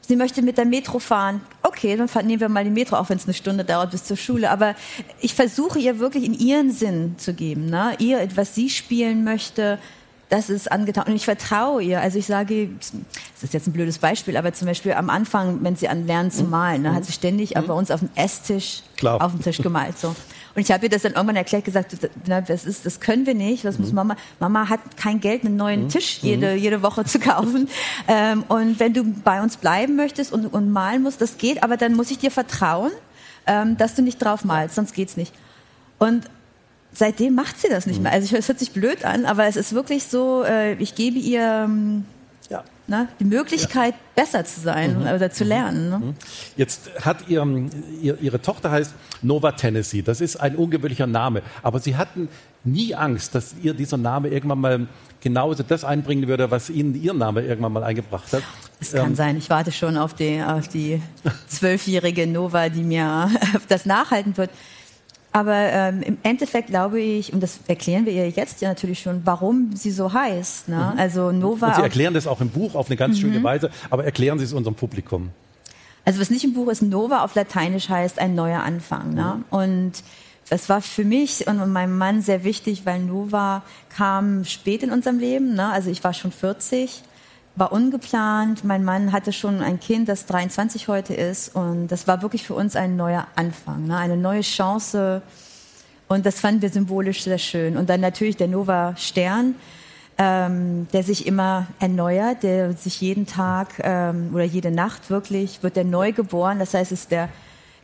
sie 0.00 0.16
möchte 0.16 0.42
mit 0.42 0.56
der 0.56 0.64
Metro 0.64 0.98
fahren. 0.98 1.42
Okay, 1.62 1.96
dann 1.96 2.26
nehmen 2.26 2.40
wir 2.40 2.48
mal 2.48 2.64
die 2.64 2.70
Metro, 2.70 2.96
auch 2.96 3.08
wenn 3.10 3.18
es 3.18 3.24
eine 3.24 3.34
Stunde 3.34 3.64
dauert 3.64 3.90
bis 3.90 4.04
zur 4.04 4.16
Schule. 4.16 4.50
Aber 4.50 4.74
ich 5.20 5.34
versuche 5.34 5.78
ihr 5.78 5.98
wirklich 5.98 6.24
in 6.24 6.34
ihren 6.34 6.72
Sinn 6.72 7.16
zu 7.18 7.34
geben. 7.34 7.66
Ne? 7.66 7.94
Ihr, 7.98 8.26
was 8.34 8.54
sie 8.54 8.70
spielen 8.70 9.24
möchte, 9.24 9.78
das 10.34 10.50
ist 10.50 10.72
angetan. 10.72 11.04
Und 11.06 11.14
ich 11.14 11.24
vertraue 11.24 11.80
ihr. 11.80 12.00
Also 12.00 12.18
ich 12.18 12.26
sage, 12.26 12.68
das 12.80 12.92
ist 13.44 13.54
jetzt 13.54 13.68
ein 13.68 13.72
blödes 13.72 13.98
Beispiel, 13.98 14.36
aber 14.36 14.52
zum 14.52 14.66
Beispiel 14.66 14.92
am 14.92 15.08
Anfang, 15.08 15.62
wenn 15.62 15.76
sie 15.76 15.88
anlernen 15.88 16.32
zu 16.32 16.42
mhm. 16.42 16.50
malen, 16.50 16.82
ne, 16.82 16.92
hat 16.92 17.04
sie 17.04 17.12
ständig 17.12 17.54
mhm. 17.54 17.66
bei 17.68 17.72
uns 17.72 17.92
auf 17.92 18.00
dem 18.00 18.08
Esstisch 18.16 18.82
Klar. 18.96 19.22
auf 19.22 19.30
dem 19.30 19.42
Tisch 19.42 19.58
gemalt. 19.58 19.96
So. 19.96 20.08
Und 20.08 20.62
ich 20.62 20.72
habe 20.72 20.86
ihr 20.86 20.90
das 20.90 21.02
dann 21.02 21.12
irgendwann 21.12 21.36
erklärt, 21.36 21.64
gesagt, 21.64 21.96
das 22.26 22.64
ist, 22.64 22.84
das 22.84 22.98
können 22.98 23.26
wir 23.26 23.34
nicht. 23.34 23.64
Das 23.64 23.78
muss 23.78 23.90
mhm. 23.90 23.94
Mama. 23.94 24.16
Mama 24.40 24.68
hat 24.68 24.80
kein 24.96 25.20
Geld, 25.20 25.44
einen 25.44 25.54
neuen 25.54 25.84
mhm. 25.84 25.88
Tisch 25.90 26.18
jede 26.22 26.54
mhm. 26.54 26.58
jede 26.58 26.82
Woche 26.82 27.04
zu 27.04 27.20
kaufen. 27.20 27.68
ähm, 28.08 28.42
und 28.48 28.80
wenn 28.80 28.92
du 28.92 29.04
bei 29.04 29.40
uns 29.40 29.56
bleiben 29.56 29.94
möchtest 29.94 30.32
und, 30.32 30.46
und 30.46 30.70
malen 30.70 31.02
musst, 31.02 31.20
das 31.20 31.38
geht. 31.38 31.62
Aber 31.62 31.76
dann 31.76 31.94
muss 31.94 32.10
ich 32.10 32.18
dir 32.18 32.32
vertrauen, 32.32 32.90
ähm, 33.46 33.76
dass 33.76 33.94
du 33.94 34.02
nicht 34.02 34.18
drauf 34.18 34.44
malst, 34.44 34.74
sonst 34.74 34.94
geht's 34.94 35.16
nicht. 35.16 35.32
Und 35.98 36.24
seitdem 36.94 37.34
macht 37.34 37.60
sie 37.60 37.68
das 37.68 37.86
nicht 37.86 38.00
mehr. 38.00 38.12
Also 38.12 38.36
es 38.36 38.48
hört 38.48 38.58
sich 38.58 38.70
blöd 38.70 39.04
an, 39.04 39.26
aber 39.26 39.46
es 39.46 39.56
ist 39.56 39.74
wirklich 39.74 40.04
so, 40.04 40.44
äh, 40.44 40.74
ich 40.74 40.94
gebe 40.94 41.18
ihr 41.18 41.66
ähm, 41.66 42.04
ja. 42.48 42.64
ne, 42.86 43.08
die 43.20 43.24
Möglichkeit, 43.24 43.94
ja. 43.94 44.00
besser 44.14 44.44
zu 44.44 44.60
sein 44.60 45.00
mhm. 45.00 45.08
oder 45.08 45.30
zu 45.30 45.44
lernen. 45.44 45.90
Ne? 45.90 45.98
Mhm. 45.98 46.14
Jetzt 46.56 46.90
hat 47.04 47.28
ihr, 47.28 47.46
ihr, 48.00 48.18
ihre 48.20 48.40
Tochter 48.40 48.70
heißt 48.70 48.94
Nova 49.22 49.52
Tennessee. 49.52 50.02
Das 50.02 50.20
ist 50.20 50.36
ein 50.36 50.56
ungewöhnlicher 50.56 51.06
Name, 51.06 51.42
aber 51.62 51.80
sie 51.80 51.96
hatten 51.96 52.28
nie 52.62 52.94
Angst, 52.94 53.34
dass 53.34 53.54
ihr 53.62 53.74
dieser 53.74 53.98
Name 53.98 54.28
irgendwann 54.28 54.60
mal 54.60 54.86
genauso 55.20 55.62
das 55.62 55.84
einbringen 55.84 56.28
würde, 56.28 56.50
was 56.50 56.70
ihnen 56.70 56.94
ihr 57.00 57.14
Name 57.14 57.42
irgendwann 57.42 57.72
mal 57.72 57.84
eingebracht 57.84 58.32
hat. 58.32 58.42
Es 58.80 58.92
kann 58.92 59.10
ähm, 59.10 59.14
sein. 59.14 59.36
Ich 59.36 59.50
warte 59.50 59.72
schon 59.72 59.96
auf 59.96 60.14
die 60.14 60.42
auf 60.42 60.68
die 60.68 61.00
zwölfjährige 61.48 62.26
Nova, 62.26 62.68
die 62.68 62.82
mir 62.82 63.30
das 63.68 63.86
nachhalten 63.86 64.36
wird. 64.36 64.50
Aber 65.34 65.52
ähm, 65.52 66.00
im 66.02 66.16
Endeffekt 66.22 66.68
glaube 66.68 67.00
ich, 67.00 67.32
und 67.32 67.42
das 67.42 67.58
erklären 67.66 68.06
wir 68.06 68.12
ihr 68.12 68.30
jetzt 68.30 68.60
ja 68.60 68.68
natürlich 68.68 69.00
schon, 69.00 69.22
warum 69.24 69.74
sie 69.74 69.90
so 69.90 70.12
heißt. 70.12 70.68
Ne? 70.68 70.76
Mhm. 70.76 71.00
Also 71.00 71.32
Nova. 71.32 71.66
Und 71.66 71.74
Sie 71.74 71.82
erklären 71.82 72.14
das 72.14 72.28
auch 72.28 72.40
im 72.40 72.50
Buch 72.50 72.76
auf 72.76 72.86
eine 72.86 72.96
ganz 72.96 73.16
mhm. 73.16 73.22
schöne 73.22 73.42
Weise, 73.42 73.72
aber 73.90 74.04
erklären 74.04 74.38
Sie 74.38 74.44
es 74.44 74.52
unserem 74.52 74.76
Publikum. 74.76 75.30
Also 76.04 76.20
was 76.20 76.30
nicht 76.30 76.44
im 76.44 76.54
Buch 76.54 76.68
ist, 76.68 76.82
Nova 76.82 77.24
auf 77.24 77.34
Lateinisch 77.34 77.88
heißt 77.88 78.20
ein 78.20 78.36
neuer 78.36 78.62
Anfang. 78.62 79.12
Ne? 79.12 79.38
Mhm. 79.38 79.44
Und 79.58 79.92
das 80.50 80.68
war 80.68 80.80
für 80.80 81.04
mich 81.04 81.48
und 81.48 81.72
meinem 81.72 81.98
Mann 81.98 82.22
sehr 82.22 82.44
wichtig, 82.44 82.86
weil 82.86 83.00
Nova 83.00 83.62
kam 83.88 84.44
spät 84.44 84.84
in 84.84 84.92
unserem 84.92 85.18
Leben. 85.18 85.56
Ne? 85.56 85.68
Also 85.68 85.90
ich 85.90 86.04
war 86.04 86.14
schon 86.14 86.30
40 86.30 87.02
war 87.56 87.72
ungeplant. 87.72 88.64
Mein 88.64 88.84
Mann 88.84 89.12
hatte 89.12 89.32
schon 89.32 89.62
ein 89.62 89.78
Kind, 89.78 90.08
das 90.08 90.26
23 90.26 90.88
heute 90.88 91.14
ist. 91.14 91.54
Und 91.54 91.88
das 91.88 92.06
war 92.08 92.22
wirklich 92.22 92.44
für 92.44 92.54
uns 92.54 92.76
ein 92.76 92.96
neuer 92.96 93.26
Anfang, 93.36 93.86
ne? 93.86 93.96
eine 93.96 94.16
neue 94.16 94.40
Chance. 94.40 95.22
Und 96.08 96.26
das 96.26 96.40
fanden 96.40 96.62
wir 96.62 96.70
symbolisch 96.70 97.22
sehr 97.22 97.38
schön. 97.38 97.76
Und 97.76 97.88
dann 97.88 98.00
natürlich 98.00 98.36
der 98.36 98.48
Nova 98.48 98.94
Stern, 98.96 99.54
ähm, 100.18 100.86
der 100.92 101.02
sich 101.02 101.26
immer 101.26 101.66
erneuert, 101.80 102.42
der 102.42 102.72
sich 102.72 103.00
jeden 103.00 103.26
Tag 103.26 103.80
ähm, 103.82 104.30
oder 104.34 104.44
jede 104.44 104.70
Nacht 104.70 105.10
wirklich, 105.10 105.62
wird 105.62 105.76
er 105.76 105.84
neu 105.84 106.12
geboren. 106.12 106.58
Das 106.58 106.74
heißt, 106.74 106.92
es 106.92 107.02
ist 107.02 107.10
der, 107.10 107.28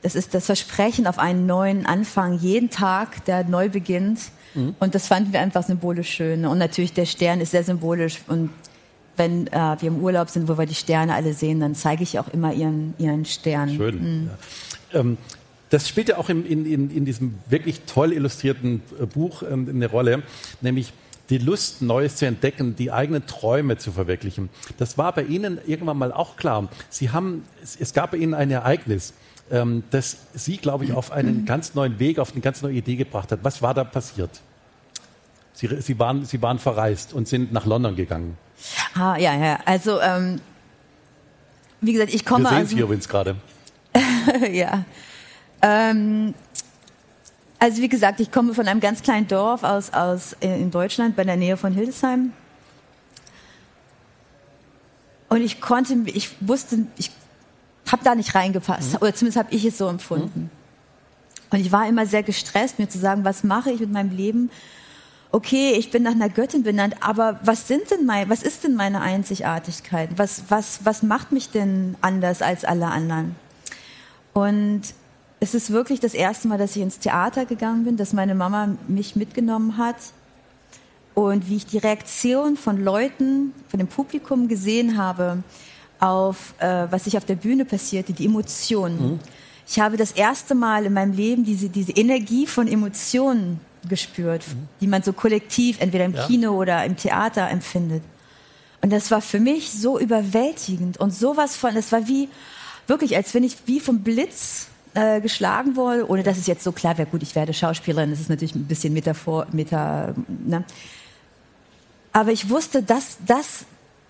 das 0.02 0.14
ist 0.14 0.34
das 0.34 0.46
Versprechen 0.46 1.06
auf 1.06 1.18
einen 1.18 1.46
neuen 1.46 1.86
Anfang, 1.86 2.38
jeden 2.38 2.70
Tag, 2.70 3.24
der 3.24 3.44
neu 3.44 3.68
beginnt. 3.68 4.20
Mhm. 4.54 4.74
Und 4.80 4.94
das 4.94 5.06
fanden 5.06 5.32
wir 5.32 5.40
einfach 5.40 5.62
symbolisch 5.62 6.10
schön. 6.10 6.44
Und 6.44 6.58
natürlich 6.58 6.92
der 6.92 7.06
Stern 7.06 7.40
ist 7.40 7.52
sehr 7.52 7.64
symbolisch 7.64 8.18
und 8.26 8.50
wenn 9.16 9.46
äh, 9.48 9.76
wir 9.80 9.88
im 9.88 10.02
Urlaub 10.02 10.30
sind, 10.30 10.48
wo 10.48 10.56
wir 10.58 10.66
die 10.66 10.74
Sterne 10.74 11.14
alle 11.14 11.34
sehen, 11.34 11.60
dann 11.60 11.74
zeige 11.74 12.02
ich 12.02 12.18
auch 12.18 12.28
immer 12.28 12.52
ihren, 12.52 12.94
ihren 12.98 13.24
Stern. 13.24 13.70
Schön. 13.70 14.22
Mhm. 14.22 14.30
Ja. 14.92 15.00
Ähm, 15.00 15.18
das 15.70 15.88
spielt 15.88 16.08
ja 16.08 16.18
auch 16.18 16.28
in, 16.28 16.44
in, 16.46 16.90
in 16.90 17.04
diesem 17.04 17.38
wirklich 17.48 17.82
toll 17.86 18.12
illustrierten 18.12 18.82
äh, 19.00 19.06
Buch 19.06 19.42
ähm, 19.42 19.68
eine 19.68 19.86
Rolle, 19.86 20.22
nämlich 20.60 20.92
die 21.30 21.38
Lust, 21.38 21.80
Neues 21.80 22.16
zu 22.16 22.26
entdecken, 22.26 22.74
die 22.76 22.90
eigenen 22.90 23.24
Träume 23.24 23.78
zu 23.78 23.92
verwirklichen. 23.92 24.50
Das 24.78 24.98
war 24.98 25.12
bei 25.12 25.22
Ihnen 25.22 25.58
irgendwann 25.64 25.96
mal 25.96 26.12
auch 26.12 26.36
klar. 26.36 26.68
Sie 26.88 27.10
haben, 27.10 27.44
es, 27.62 27.76
es 27.76 27.94
gab 27.94 28.10
bei 28.10 28.16
Ihnen 28.16 28.34
ein 28.34 28.50
Ereignis, 28.50 29.14
ähm, 29.50 29.84
das 29.90 30.16
Sie, 30.34 30.56
glaube 30.56 30.84
ich, 30.84 30.92
auf 30.92 31.12
einen 31.12 31.44
ganz 31.46 31.74
neuen 31.74 32.00
Weg, 32.00 32.18
auf 32.18 32.32
eine 32.32 32.40
ganz 32.40 32.62
neue 32.62 32.74
Idee 32.74 32.96
gebracht 32.96 33.30
hat. 33.30 33.40
Was 33.42 33.62
war 33.62 33.74
da 33.74 33.84
passiert? 33.84 34.30
Sie, 35.52 35.68
Sie, 35.80 35.98
waren, 35.98 36.24
Sie 36.24 36.42
waren 36.42 36.58
verreist 36.58 37.12
und 37.12 37.28
sind 37.28 37.52
nach 37.52 37.66
London 37.66 37.94
gegangen. 37.94 38.36
Ah, 38.94 39.16
ja, 39.16 39.34
ja. 39.34 39.58
Also 39.64 40.00
ähm, 40.00 40.40
wie 41.80 41.92
gesagt, 41.92 42.12
ich 42.14 42.24
komme 42.24 42.44
Wir 42.44 42.48
sehen 42.50 42.58
also, 42.58 42.76
Sie 42.76 42.82
übrigens 42.82 43.08
gerade. 43.08 43.36
ja. 44.50 44.84
Ähm, 45.62 46.34
also 47.58 47.82
wie 47.82 47.88
gesagt, 47.88 48.20
ich 48.20 48.30
komme 48.30 48.54
von 48.54 48.66
einem 48.66 48.80
ganz 48.80 49.02
kleinen 49.02 49.28
Dorf 49.28 49.64
aus, 49.64 49.92
aus 49.92 50.34
in 50.40 50.70
Deutschland, 50.70 51.16
bei 51.16 51.24
der 51.24 51.36
Nähe 51.36 51.56
von 51.56 51.72
Hildesheim. 51.72 52.32
Und 55.28 55.42
ich 55.42 55.60
konnte, 55.60 55.94
ich 56.06 56.30
wusste, 56.40 56.86
ich 56.96 57.10
habe 57.90 58.02
da 58.04 58.14
nicht 58.14 58.34
reingepasst. 58.34 58.92
Mhm. 58.92 58.98
Oder 59.00 59.14
zumindest 59.14 59.38
habe 59.38 59.54
ich 59.54 59.64
es 59.64 59.78
so 59.78 59.88
empfunden. 59.88 60.40
Mhm. 60.40 60.50
Und 61.50 61.60
ich 61.60 61.72
war 61.72 61.88
immer 61.88 62.06
sehr 62.06 62.22
gestresst, 62.22 62.78
mir 62.78 62.88
zu 62.88 62.98
sagen, 62.98 63.24
was 63.24 63.44
mache 63.44 63.70
ich 63.70 63.80
mit 63.80 63.90
meinem 63.90 64.16
Leben? 64.16 64.50
Okay, 65.32 65.74
ich 65.78 65.92
bin 65.92 66.02
nach 66.02 66.10
einer 66.10 66.28
Göttin 66.28 66.64
benannt, 66.64 66.96
aber 67.00 67.38
was 67.44 67.68
sind 67.68 67.88
denn 67.90 68.04
mein, 68.04 68.28
was 68.28 68.42
ist 68.42 68.64
denn 68.64 68.74
meine 68.74 69.00
Einzigartigkeit? 69.00 70.10
Was, 70.16 70.44
was, 70.48 70.80
was 70.84 71.04
macht 71.04 71.30
mich 71.30 71.50
denn 71.50 71.94
anders 72.00 72.42
als 72.42 72.64
alle 72.64 72.86
anderen? 72.86 73.36
Und 74.32 74.82
es 75.38 75.54
ist 75.54 75.70
wirklich 75.70 76.00
das 76.00 76.14
erste 76.14 76.48
Mal, 76.48 76.58
dass 76.58 76.74
ich 76.74 76.82
ins 76.82 76.98
Theater 76.98 77.46
gegangen 77.46 77.84
bin, 77.84 77.96
dass 77.96 78.12
meine 78.12 78.34
Mama 78.34 78.76
mich 78.88 79.14
mitgenommen 79.14 79.76
hat 79.78 79.96
und 81.14 81.48
wie 81.48 81.56
ich 81.56 81.66
die 81.66 81.78
Reaktion 81.78 82.56
von 82.56 82.82
Leuten, 82.82 83.54
von 83.68 83.78
dem 83.78 83.88
Publikum 83.88 84.48
gesehen 84.48 84.96
habe 84.96 85.44
auf, 86.00 86.54
äh, 86.58 86.86
was 86.90 87.04
sich 87.04 87.16
auf 87.16 87.24
der 87.24 87.36
Bühne 87.36 87.64
passierte, 87.64 88.12
die 88.12 88.26
Emotionen. 88.26 89.12
Mhm. 89.12 89.20
Ich 89.66 89.78
habe 89.78 89.96
das 89.96 90.10
erste 90.10 90.56
Mal 90.56 90.86
in 90.86 90.92
meinem 90.92 91.12
Leben 91.12 91.44
diese, 91.44 91.68
diese 91.68 91.92
Energie 91.92 92.46
von 92.48 92.66
Emotionen 92.66 93.60
gespürt, 93.88 94.46
mhm. 94.46 94.68
die 94.80 94.86
man 94.86 95.02
so 95.02 95.12
kollektiv 95.12 95.80
entweder 95.80 96.04
im 96.04 96.14
ja. 96.14 96.26
Kino 96.26 96.52
oder 96.52 96.84
im 96.84 96.96
Theater 96.96 97.48
empfindet. 97.48 98.02
Und 98.82 98.90
das 98.92 99.10
war 99.10 99.20
für 99.20 99.40
mich 99.40 99.72
so 99.72 99.98
überwältigend 99.98 100.98
und 100.98 101.14
sowas 101.14 101.56
von, 101.56 101.74
das 101.74 101.92
war 101.92 102.08
wie, 102.08 102.28
wirklich, 102.86 103.16
als 103.16 103.34
wenn 103.34 103.44
ich 103.44 103.56
wie 103.66 103.80
vom 103.80 104.00
Blitz 104.00 104.68
äh, 104.94 105.20
geschlagen 105.20 105.76
wurde, 105.76 106.08
ohne 106.08 106.22
dass 106.22 106.38
es 106.38 106.46
jetzt 106.46 106.64
so 106.64 106.72
klar 106.72 106.98
wäre, 106.98 107.08
gut, 107.08 107.22
ich 107.22 107.34
werde 107.34 107.52
Schauspielerin, 107.52 108.10
das 108.10 108.20
ist 108.20 108.30
natürlich 108.30 108.54
ein 108.54 108.66
bisschen 108.66 108.92
Metaphor, 108.92 109.46
Meta, 109.52 110.14
ne? 110.26 110.64
Aber 112.12 112.32
ich 112.32 112.50
wusste, 112.50 112.82
dass, 112.82 113.18
dass, 113.24 113.66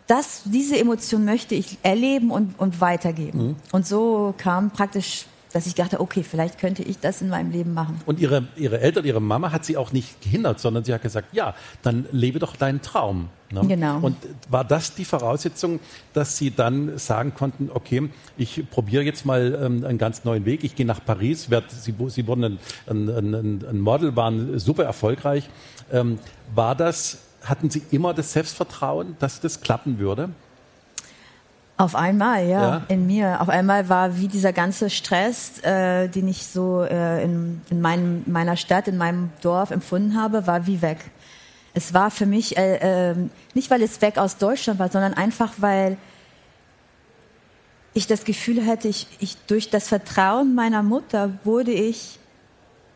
dass 0.06 0.42
diese 0.46 0.78
Emotion 0.78 1.24
möchte 1.24 1.54
ich 1.54 1.76
erleben 1.82 2.30
und, 2.30 2.58
und 2.58 2.80
weitergeben. 2.80 3.48
Mhm. 3.48 3.56
Und 3.72 3.86
so 3.86 4.32
kam 4.38 4.70
praktisch 4.70 5.26
dass 5.52 5.66
ich 5.66 5.74
dachte, 5.74 6.00
okay, 6.00 6.22
vielleicht 6.22 6.58
könnte 6.58 6.82
ich 6.82 6.98
das 6.98 7.22
in 7.22 7.28
meinem 7.28 7.50
Leben 7.50 7.74
machen. 7.74 8.00
Und 8.06 8.20
ihre, 8.20 8.48
ihre 8.56 8.80
Eltern, 8.80 9.04
ihre 9.04 9.20
Mama 9.20 9.52
hat 9.52 9.64
sie 9.64 9.76
auch 9.76 9.92
nicht 9.92 10.20
gehindert, 10.22 10.60
sondern 10.60 10.84
sie 10.84 10.94
hat 10.94 11.02
gesagt, 11.02 11.34
ja, 11.34 11.54
dann 11.82 12.06
lebe 12.12 12.38
doch 12.38 12.56
deinen 12.56 12.82
Traum. 12.82 13.28
Ne? 13.52 13.66
Genau. 13.66 13.98
Und 14.00 14.16
war 14.48 14.64
das 14.64 14.94
die 14.94 15.04
Voraussetzung, 15.04 15.80
dass 16.12 16.36
Sie 16.36 16.52
dann 16.52 16.98
sagen 16.98 17.34
konnten, 17.34 17.68
okay, 17.72 18.08
ich 18.36 18.68
probiere 18.70 19.02
jetzt 19.02 19.26
mal 19.26 19.58
ähm, 19.60 19.84
einen 19.84 19.98
ganz 19.98 20.24
neuen 20.24 20.44
Weg, 20.44 20.62
ich 20.62 20.76
gehe 20.76 20.86
nach 20.86 21.04
Paris, 21.04 21.50
werd, 21.50 21.70
Sie, 21.70 21.94
sie 22.08 22.26
wurden 22.28 22.44
ein, 22.44 22.58
ein, 22.86 23.08
ein, 23.08 23.64
ein, 23.68 23.80
Model, 23.80 24.14
waren 24.14 24.58
super 24.60 24.84
erfolgreich. 24.84 25.50
Ähm, 25.90 26.20
war 26.54 26.76
das, 26.76 27.18
hatten 27.42 27.70
Sie 27.70 27.82
immer 27.90 28.14
das 28.14 28.32
Selbstvertrauen, 28.32 29.16
dass 29.18 29.40
das 29.40 29.60
klappen 29.60 29.98
würde? 29.98 30.30
Auf 31.80 31.94
einmal, 31.94 32.46
ja, 32.46 32.60
ja, 32.60 32.82
in 32.88 33.06
mir. 33.06 33.40
Auf 33.40 33.48
einmal 33.48 33.88
war 33.88 34.18
wie 34.18 34.28
dieser 34.28 34.52
ganze 34.52 34.90
Stress, 34.90 35.60
äh, 35.60 36.08
den 36.08 36.28
ich 36.28 36.46
so 36.46 36.82
äh, 36.82 37.24
in, 37.24 37.62
in 37.70 37.80
meinem, 37.80 38.22
meiner 38.26 38.58
Stadt, 38.58 38.86
in 38.86 38.98
meinem 38.98 39.30
Dorf 39.40 39.70
empfunden 39.70 40.14
habe, 40.20 40.46
war 40.46 40.66
wie 40.66 40.82
weg. 40.82 40.98
Es 41.72 41.94
war 41.94 42.10
für 42.10 42.26
mich, 42.26 42.58
äh, 42.58 43.12
äh, 43.12 43.14
nicht 43.54 43.70
weil 43.70 43.80
es 43.80 44.02
weg 44.02 44.18
aus 44.18 44.36
Deutschland 44.36 44.78
war, 44.78 44.90
sondern 44.90 45.14
einfach, 45.14 45.54
weil 45.56 45.96
ich 47.94 48.06
das 48.06 48.24
Gefühl 48.24 48.66
hatte, 48.66 48.88
ich, 48.88 49.06
ich, 49.18 49.38
durch 49.46 49.70
das 49.70 49.88
Vertrauen 49.88 50.54
meiner 50.54 50.82
Mutter 50.82 51.32
wurde 51.44 51.72
ich 51.72 52.18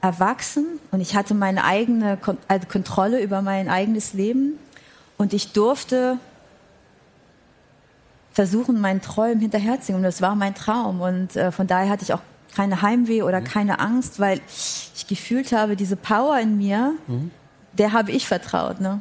erwachsen 0.03 0.67
und 0.91 1.01
ich 1.01 1.17
hatte 1.17 1.33
meine 1.33 1.65
eigene 1.65 2.19
Kon 2.19 2.37
also 2.49 2.67
Kontrolle 2.69 3.23
über 3.23 3.41
mein 3.41 3.71
eigenes 3.71 4.13
Leben 4.13 4.59
und 5.17 5.33
ich 5.33 5.53
durfte 5.53 6.19
versuchen, 8.35 8.81
meinen 8.81 9.01
Träumen 9.01 9.41
hinterherzuziehen. 9.41 9.97
Und 9.97 10.03
das 10.03 10.21
war 10.21 10.35
mein 10.35 10.55
Traum. 10.55 11.01
Und 11.01 11.37
äh, 11.37 11.53
von 11.53 11.67
daher 11.67 11.89
hatte 11.89 12.03
ich 12.03 12.13
auch 12.13 12.21
keine 12.55 12.83
Heimweh 12.83 13.23
oder 13.23 13.41
mhm. 13.41 13.45
keine 13.45 13.79
Angst, 13.79 14.21
weil 14.21 14.41
ich 14.49 15.07
gefühlt 15.07 15.53
habe, 15.53 15.77
diese 15.77 15.97
Power 15.97 16.39
in 16.39 16.59
mir, 16.59 16.95
mhm. 17.07 17.31
der 17.73 17.93
habe 17.93 18.13
ich 18.13 18.27
vertraut. 18.27 18.81
Ne? 18.81 19.01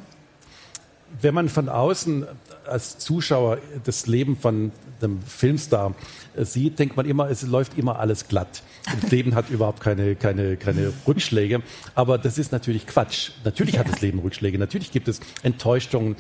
Wenn 1.20 1.34
man 1.34 1.50
von 1.50 1.68
außen 1.68 2.26
als 2.66 2.98
Zuschauer 3.00 3.58
das 3.84 4.08
Leben 4.08 4.38
von 4.38 4.72
einem 5.02 5.22
Filmstar 5.22 5.96
äh, 6.36 6.46
sieht, 6.46 6.80
denkt 6.80 6.96
man 6.96 7.06
immer, 7.06 7.30
es 7.30 7.42
läuft 7.42 7.78
immer 7.78 8.00
alles 8.00 8.28
glatt. 8.28 8.64
Das 9.02 9.12
Leben 9.12 9.36
hat 9.36 9.50
überhaupt 9.50 9.82
keine, 9.82 10.16
keine, 10.16 10.58
keine 10.58 10.94
Rückschläge. 11.08 11.62
Aber 11.96 12.18
das 12.18 12.38
ist 12.38 12.52
natürlich 12.52 12.88
Quatsch. 12.88 13.32
Natürlich 13.44 13.76
ja. 13.76 13.82
hat 13.82 13.90
das 13.90 14.02
Leben 14.02 14.20
Rückschläge. 14.20 14.60
Natürlich 14.60 14.92
gibt 14.92 15.08
es 15.08 15.20
Enttäuschungen 15.42 16.16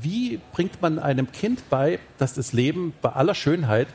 wie 0.00 0.40
bringt 0.52 0.82
man 0.82 0.98
einem 0.98 1.32
Kind 1.32 1.68
bei, 1.70 1.98
dass 2.18 2.34
das 2.34 2.52
Leben 2.52 2.92
bei 3.02 3.10
aller 3.10 3.34
Schönheit 3.34 3.88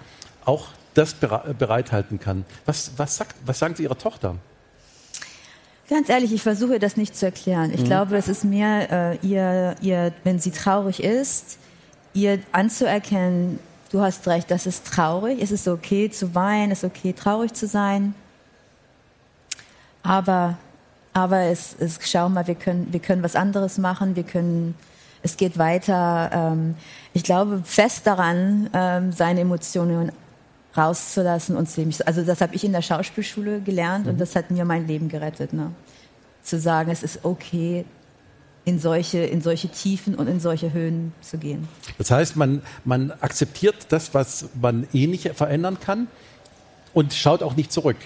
auch 0.46 0.70
das 0.94 1.14
bereithalten 1.14 2.20
kann? 2.20 2.46
Was, 2.66 2.92
was, 2.98 3.18
sagt, 3.18 3.36
was 3.46 3.60
sagen 3.60 3.76
Sie 3.76 3.84
Ihrer 3.84 3.98
Tochter? 3.98 4.36
Ganz 5.88 6.10
ehrlich, 6.10 6.34
ich 6.34 6.42
versuche 6.42 6.80
das 6.80 6.98
nicht 6.98 7.16
zu 7.16 7.28
erklären. 7.28 7.72
Ich 7.74 7.82
mhm. 7.82 7.86
glaube, 7.86 8.18
es 8.18 8.28
ist 8.28 8.44
mehr 8.44 8.92
äh, 8.92 9.28
ihr, 9.28 9.76
ihr, 9.82 10.14
wenn 10.24 10.40
sie 10.40 10.50
traurig 10.50 11.04
ist, 11.04 11.60
ihr 12.14 12.40
anzuerkennen, 12.52 13.60
du 13.92 14.02
hast 14.02 14.28
recht, 14.28 14.50
das 14.50 14.66
ist 14.66 14.88
traurig, 14.88 15.40
es 15.42 15.52
ist 15.52 15.68
okay 15.68 16.10
zu 16.10 16.34
weinen, 16.34 16.72
es 16.72 16.82
ist 16.82 16.90
okay 16.90 17.14
traurig 17.14 17.54
zu 17.54 17.68
sein. 17.68 18.16
Aber, 20.02 20.58
aber 21.14 21.42
es, 21.42 21.76
es, 21.80 22.00
schau 22.02 22.30
mal, 22.30 22.48
wir 22.48 22.56
können, 22.56 22.88
wir 22.92 23.00
können 23.00 23.22
was 23.22 23.36
anderes 23.36 23.78
machen, 23.78 24.16
wir 24.16 24.24
können 24.24 24.76
es 25.26 25.38
geht 25.38 25.58
weiter. 25.58 26.30
Ähm, 26.32 26.76
ich 27.14 27.24
glaube 27.24 27.64
fest 27.66 28.06
daran, 28.06 28.70
ähm, 28.74 29.12
seine 29.12 29.42
Emotionen 29.42 30.12
rauszulassen 30.78 31.58
und 31.58 31.68
zu 31.68 31.82
leben. 31.82 31.94
Also 32.06 32.22
das 32.24 32.42
habe 32.42 32.54
ich 32.54 32.64
in 32.64 32.72
der 32.72 32.84
Schauspielschule 32.84 33.62
gelernt 33.62 34.06
mhm. 34.06 34.12
und 34.12 34.22
das 34.22 34.36
hat 34.36 34.52
mir 34.52 34.66
mein 34.66 34.88
Leben 34.88 35.10
gerettet. 35.10 35.52
Ne? 35.52 35.72
Zu 36.44 36.60
sagen, 36.60 36.92
es 36.92 37.02
ist 37.02 37.26
okay, 37.26 37.86
in 38.66 38.80
solche, 38.80 39.20
in 39.20 39.42
solche 39.42 39.70
Tiefen 39.70 40.16
und 40.16 40.28
in 40.28 40.40
solche 40.40 40.74
Höhen 40.74 41.14
zu 41.22 41.38
gehen. 41.38 41.68
Das 41.98 42.12
heißt, 42.12 42.36
man, 42.36 42.62
man 42.84 43.12
akzeptiert 43.12 43.88
das, 43.90 44.14
was 44.14 44.50
man 44.60 44.88
eh 44.94 45.08
nicht 45.08 45.30
verändern 45.36 45.80
kann 45.80 46.08
und 46.94 47.14
schaut 47.14 47.42
auch 47.42 47.56
nicht 47.56 47.72
zurück. 47.72 47.98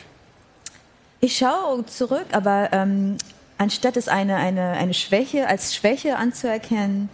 Ich 1.22 1.38
schaue 1.38 1.86
zurück, 1.86 2.28
aber 2.32 2.70
ähm, 2.72 3.18
anstatt 3.60 3.98
es 3.98 4.08
eine, 4.08 4.38
eine, 4.38 4.72
eine 4.72 4.96
Schwäche 4.96 5.48
als 5.48 5.76
Schwäche 5.76 6.18
anzuerkennen, 6.18 7.10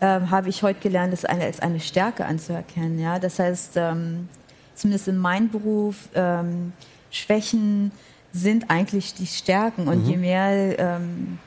ähm, 0.00 0.30
habe 0.30 0.50
ich 0.50 0.62
heute 0.62 0.78
gelernt, 0.78 1.12
es 1.12 1.24
eine, 1.24 1.44
als 1.44 1.60
eine 1.60 1.80
Stärke 1.80 2.26
anzuerkennen. 2.26 3.00
Ja? 3.00 3.18
Das 3.18 3.38
heißt, 3.38 3.72
ähm, 3.76 4.28
zumindest 4.74 5.08
in 5.08 5.16
meinem 5.16 5.48
Beruf, 5.50 5.96
ähm, 6.14 6.74
Schwächen 7.10 7.92
sind 8.32 8.70
eigentlich 8.70 9.14
die 9.14 9.26
Stärken. 9.26 9.88
Und 9.88 10.04
mhm. 10.04 10.10
je 10.10 10.16
mehr 10.18 10.78
ähm, 10.78 11.38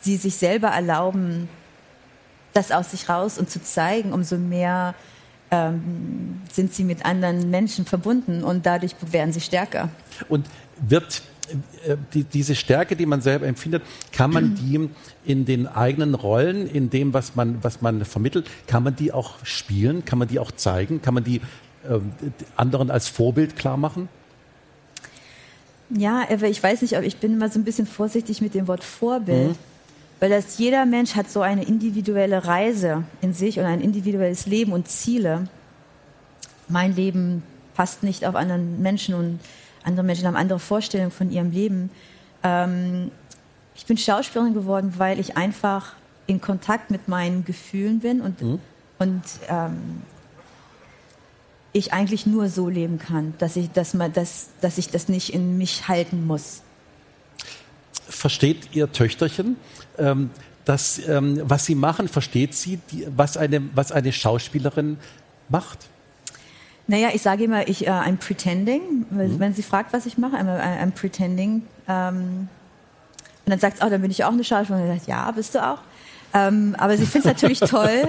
sie 0.00 0.16
sich 0.16 0.36
selber 0.36 0.68
erlauben, 0.68 1.48
das 2.52 2.70
aus 2.70 2.92
sich 2.92 3.08
raus 3.08 3.38
und 3.38 3.50
zu 3.50 3.60
zeigen, 3.60 4.12
umso 4.12 4.36
mehr 4.36 4.94
ähm, 5.50 6.42
sind 6.52 6.72
sie 6.72 6.84
mit 6.84 7.04
anderen 7.04 7.50
Menschen 7.50 7.86
verbunden 7.86 8.44
und 8.44 8.66
dadurch 8.66 8.94
werden 9.10 9.32
sie 9.32 9.40
stärker. 9.40 9.88
Und 10.28 10.46
wird 10.80 11.22
die, 12.14 12.24
diese 12.24 12.54
Stärke, 12.54 12.96
die 12.96 13.06
man 13.06 13.20
selber 13.20 13.46
empfindet, 13.46 13.82
kann 14.12 14.32
man 14.32 14.54
die 14.54 14.88
in 15.24 15.44
den 15.44 15.66
eigenen 15.66 16.14
Rollen, 16.14 16.68
in 16.68 16.90
dem, 16.90 17.12
was 17.12 17.36
man, 17.36 17.62
was 17.62 17.80
man 17.82 18.04
vermittelt, 18.04 18.48
kann 18.66 18.82
man 18.82 18.96
die 18.96 19.12
auch 19.12 19.44
spielen, 19.44 20.04
kann 20.04 20.18
man 20.18 20.28
die 20.28 20.38
auch 20.38 20.52
zeigen, 20.52 21.02
kann 21.02 21.14
man 21.14 21.24
die 21.24 21.36
äh, 21.88 21.98
anderen 22.56 22.90
als 22.90 23.08
Vorbild 23.08 23.56
klar 23.56 23.76
machen? 23.76 24.08
Ja, 25.90 26.24
aber 26.30 26.48
ich 26.48 26.62
weiß 26.62 26.82
nicht, 26.82 26.96
aber 26.96 27.06
ich 27.06 27.16
bin 27.16 27.34
immer 27.34 27.48
so 27.48 27.58
ein 27.58 27.64
bisschen 27.64 27.86
vorsichtig 27.86 28.40
mit 28.40 28.54
dem 28.54 28.68
Wort 28.68 28.84
Vorbild. 28.84 29.50
Mhm. 29.50 29.70
Weil 30.20 30.30
das 30.30 30.58
jeder 30.58 30.84
Mensch 30.84 31.16
hat 31.16 31.30
so 31.30 31.40
eine 31.40 31.64
individuelle 31.64 32.44
Reise 32.44 33.04
in 33.22 33.32
sich 33.32 33.58
und 33.58 33.64
ein 33.64 33.80
individuelles 33.80 34.46
Leben 34.46 34.72
und 34.72 34.86
Ziele. 34.86 35.48
Mein 36.68 36.94
Leben 36.94 37.42
passt 37.74 38.02
nicht 38.02 38.26
auf 38.26 38.34
anderen 38.34 38.82
Menschen 38.82 39.14
und 39.14 39.40
andere 39.82 40.04
Menschen 40.04 40.26
haben 40.26 40.36
andere 40.36 40.58
Vorstellungen 40.58 41.10
von 41.10 41.30
ihrem 41.30 41.50
Leben. 41.50 41.90
Ähm, 42.42 43.10
ich 43.74 43.86
bin 43.86 43.96
Schauspielerin 43.96 44.54
geworden, 44.54 44.94
weil 44.98 45.18
ich 45.18 45.36
einfach 45.36 45.94
in 46.26 46.40
Kontakt 46.40 46.90
mit 46.90 47.08
meinen 47.08 47.44
Gefühlen 47.44 48.00
bin 48.00 48.20
und, 48.20 48.40
mhm. 48.40 48.58
und 48.98 49.22
ähm, 49.48 50.02
ich 51.72 51.92
eigentlich 51.92 52.26
nur 52.26 52.48
so 52.48 52.68
leben 52.68 52.98
kann, 52.98 53.34
dass 53.38 53.56
ich, 53.56 53.70
dass, 53.70 53.94
man, 53.94 54.12
dass, 54.12 54.50
dass 54.60 54.78
ich 54.78 54.88
das 54.90 55.08
nicht 55.08 55.32
in 55.32 55.58
mich 55.58 55.88
halten 55.88 56.26
muss. 56.26 56.62
Versteht 58.08 58.74
Ihr 58.74 58.90
Töchterchen, 58.92 59.56
ähm, 59.98 60.30
dass, 60.64 61.00
ähm, 61.08 61.40
was 61.44 61.64
Sie 61.64 61.74
machen, 61.74 62.08
versteht 62.08 62.54
sie, 62.54 62.80
die, 62.90 63.06
was, 63.16 63.36
eine, 63.36 63.62
was 63.74 63.92
eine 63.92 64.12
Schauspielerin 64.12 64.98
macht? 65.48 65.88
Naja, 66.90 67.10
ich 67.14 67.22
sage 67.22 67.44
immer, 67.44 67.68
ich, 67.68 67.86
uh, 67.86 67.92
I'm 67.92 68.16
pretending. 68.16 69.06
Mhm. 69.10 69.38
Wenn 69.38 69.54
sie 69.54 69.62
fragt, 69.62 69.92
was 69.92 70.06
ich 70.06 70.18
mache, 70.18 70.36
I'm, 70.36 70.48
I'm 70.48 70.90
pretending. 70.90 71.62
Ähm, 71.86 72.48
und 73.46 73.50
dann 73.50 73.60
sagt 73.60 73.78
sie, 73.78 73.86
oh, 73.86 73.88
dann 73.88 74.02
bin 74.02 74.10
ich 74.10 74.24
auch 74.24 74.32
eine 74.32 74.42
Schauspielerin. 74.42 74.90
Und 74.90 74.96
ich 74.96 75.02
sage, 75.04 75.10
ja, 75.12 75.30
bist 75.30 75.54
du 75.54 75.64
auch. 75.64 75.78
Ähm, 76.34 76.74
aber 76.78 76.96
sie 76.96 77.06
findet 77.06 77.26
es 77.26 77.42
natürlich 77.42 77.60
toll. 77.70 78.08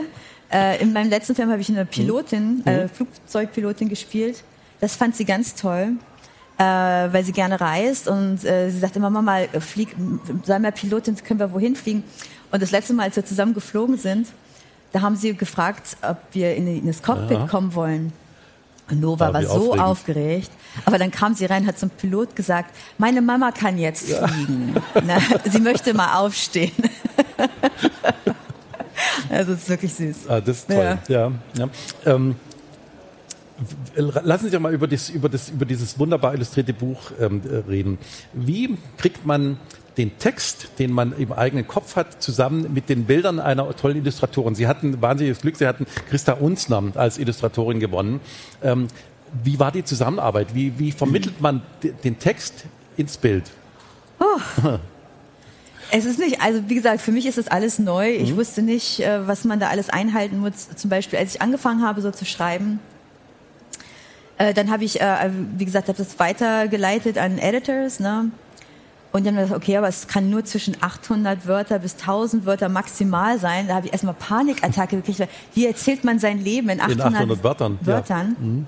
Äh, 0.51 0.81
in 0.81 0.93
meinem 0.93 1.11
letzten 1.11 1.35
Film 1.35 1.51
habe 1.51 1.61
ich 1.61 1.69
eine 1.69 1.85
Pilotin, 1.85 2.63
mhm. 2.65 2.67
äh, 2.67 2.87
Flugzeugpilotin 2.87 3.87
gespielt. 3.87 4.43
Das 4.79 4.95
fand 4.95 5.15
sie 5.15 5.25
ganz 5.25 5.53
toll, 5.53 5.91
äh, 6.57 6.63
weil 6.63 7.23
sie 7.23 7.33
gerne 7.33 7.61
reist 7.61 8.07
und 8.07 8.43
äh, 8.43 8.71
sie 8.71 8.79
sagt 8.79 8.95
immer, 8.95 9.11
Mama, 9.11 9.41
flieg, 9.59 9.95
sei 10.43 10.57
mal 10.57 10.71
Pilotin, 10.71 11.15
können 11.17 11.39
wir 11.39 11.53
wohin 11.53 11.75
fliegen? 11.75 12.03
Und 12.51 12.63
das 12.63 12.71
letzte 12.71 12.93
Mal, 12.93 13.03
als 13.03 13.15
wir 13.15 13.25
zusammen 13.25 13.53
geflogen 13.53 13.99
sind, 13.99 14.27
da 14.91 15.01
haben 15.01 15.15
sie 15.15 15.35
gefragt, 15.35 15.97
ob 16.01 16.17
wir 16.31 16.55
in, 16.55 16.65
in 16.65 16.87
das 16.87 17.03
Cockpit 17.03 17.37
ja. 17.37 17.45
kommen 17.45 17.75
wollen. 17.75 18.11
Nova 18.99 19.25
war, 19.25 19.33
war 19.33 19.43
so 19.43 19.49
aufregend. 19.49 19.81
aufgeregt. 19.81 20.51
Aber 20.85 20.97
dann 20.97 21.11
kam 21.11 21.33
sie 21.33 21.45
rein, 21.45 21.67
hat 21.67 21.77
zum 21.77 21.89
Pilot 21.89 22.35
gesagt, 22.35 22.75
meine 22.97 23.21
Mama 23.21 23.51
kann 23.51 23.77
jetzt 23.77 24.09
ja. 24.09 24.27
fliegen. 24.27 24.75
Na, 25.05 25.19
sie 25.49 25.59
möchte 25.59 25.93
mal 25.93 26.19
aufstehen. 26.19 26.71
also 29.29 29.53
es 29.53 29.59
ist 29.59 29.69
wirklich 29.69 29.93
süß. 29.93 30.29
Ah, 30.29 30.41
das 30.41 30.57
ist 30.57 30.67
toll. 30.67 30.97
Ja. 31.07 31.31
ja. 31.57 31.69
Ähm, 32.05 32.35
lassen 33.95 34.45
Sie 34.45 34.51
doch 34.51 34.59
mal 34.59 34.73
über, 34.73 34.87
das, 34.87 35.09
über, 35.09 35.29
das, 35.29 35.49
über 35.49 35.65
dieses 35.65 35.97
wunderbar 35.99 36.33
illustrierte 36.33 36.73
Buch 36.73 37.11
ähm, 37.19 37.41
reden. 37.67 37.97
Wie 38.33 38.77
kriegt 38.97 39.25
man 39.25 39.57
den 39.97 40.17
Text, 40.17 40.69
den 40.79 40.91
man 40.91 41.13
im 41.17 41.33
eigenen 41.33 41.67
Kopf 41.67 41.95
hat, 41.95 42.21
zusammen 42.23 42.73
mit 42.73 42.89
den 42.89 43.05
Bildern 43.05 43.39
einer 43.39 43.75
tollen 43.75 43.97
Illustratorin. 43.97 44.55
Sie 44.55 44.67
hatten 44.67 45.01
wahnsinniges 45.01 45.41
Glück, 45.41 45.57
Sie 45.57 45.67
hatten 45.67 45.85
Christa 46.09 46.33
Unsner 46.33 46.83
als 46.95 47.17
Illustratorin 47.17 47.79
gewonnen. 47.79 48.21
Ähm, 48.63 48.87
wie 49.43 49.59
war 49.59 49.71
die 49.71 49.83
Zusammenarbeit? 49.83 50.55
Wie, 50.55 50.77
wie 50.77 50.91
vermittelt 50.91 51.41
man 51.41 51.61
den 52.03 52.19
Text 52.19 52.65
ins 52.97 53.17
Bild? 53.17 53.51
Oh. 54.19 54.77
Es 55.93 56.05
ist 56.05 56.19
nicht, 56.19 56.41
also 56.41 56.61
wie 56.67 56.75
gesagt, 56.75 57.01
für 57.01 57.11
mich 57.11 57.25
ist 57.25 57.37
das 57.37 57.49
alles 57.49 57.77
neu. 57.77 58.11
Ich 58.11 58.31
mhm. 58.31 58.37
wusste 58.37 58.61
nicht, 58.61 59.01
äh, 59.01 59.27
was 59.27 59.43
man 59.43 59.59
da 59.59 59.67
alles 59.67 59.89
einhalten 59.89 60.39
muss. 60.39 60.69
Zum 60.75 60.89
Beispiel, 60.89 61.19
als 61.19 61.35
ich 61.35 61.41
angefangen 61.41 61.83
habe, 61.83 62.01
so 62.01 62.11
zu 62.11 62.23
schreiben, 62.23 62.79
äh, 64.37 64.53
dann 64.53 64.71
habe 64.71 64.85
ich, 64.85 65.01
äh, 65.01 65.29
wie 65.57 65.65
gesagt, 65.65 65.89
habe 65.89 65.97
das 65.97 66.17
weitergeleitet 66.17 67.17
an 67.17 67.37
Editors, 67.37 67.99
ne? 67.99 68.31
Und 69.11 69.25
dann 69.25 69.33
haben 69.35 69.41
wir 69.41 69.43
gesagt, 69.43 69.63
okay, 69.63 69.77
aber 69.77 69.89
es 69.89 70.07
kann 70.07 70.29
nur 70.29 70.45
zwischen 70.45 70.77
800 70.79 71.45
Wörter 71.45 71.79
bis 71.79 71.95
1000 71.95 72.45
Wörter 72.45 72.69
maximal 72.69 73.39
sein. 73.39 73.67
Da 73.67 73.75
habe 73.75 73.87
ich 73.87 73.91
erstmal 73.91 74.13
Panikattacke 74.13 74.97
gekriegt. 74.97 75.27
Wie 75.53 75.65
erzählt 75.65 76.03
man 76.03 76.17
sein 76.17 76.39
Leben 76.41 76.69
in 76.69 76.79
800, 76.79 77.07
in 77.07 77.15
800 77.15 77.43
Wörtern? 77.43 77.79
Wörtern? 77.81 78.35
Ja. 78.39 78.45
Mhm. 78.45 78.67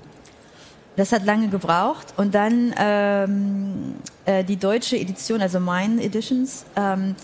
Das 0.96 1.12
hat 1.12 1.24
lange 1.24 1.48
gebraucht. 1.48 2.14
Und 2.16 2.34
dann 2.34 2.74
ähm, 2.78 3.94
äh, 4.26 4.44
die 4.44 4.56
deutsche 4.56 4.96
Edition, 4.96 5.40
also 5.40 5.60
Mine 5.60 6.02
Editions, 6.02 6.66
ähm, 6.76 7.16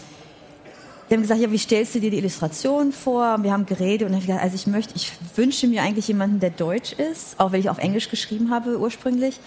die 1.08 1.14
haben 1.14 1.22
gesagt, 1.22 1.40
ja, 1.40 1.50
wie 1.50 1.58
stellst 1.58 1.94
du 1.96 2.00
dir 2.00 2.10
die 2.10 2.18
Illustration 2.18 2.92
vor? 2.92 3.34
Und 3.34 3.42
wir 3.42 3.52
haben 3.52 3.66
geredet 3.66 4.08
und 4.08 4.14
ich 4.16 4.26
gesagt, 4.26 4.42
also 4.42 4.54
ich 4.54 4.66
möchte, 4.68 4.94
ich 4.94 5.12
wünsche 5.34 5.66
mir 5.66 5.82
eigentlich 5.82 6.06
jemanden, 6.08 6.38
der 6.38 6.50
deutsch 6.50 6.92
ist, 6.92 7.38
auch 7.38 7.52
wenn 7.52 7.60
ich 7.60 7.68
auf 7.68 7.78
Englisch 7.78 8.08
geschrieben 8.08 8.50
habe 8.50 8.78
ursprünglich, 8.78 9.40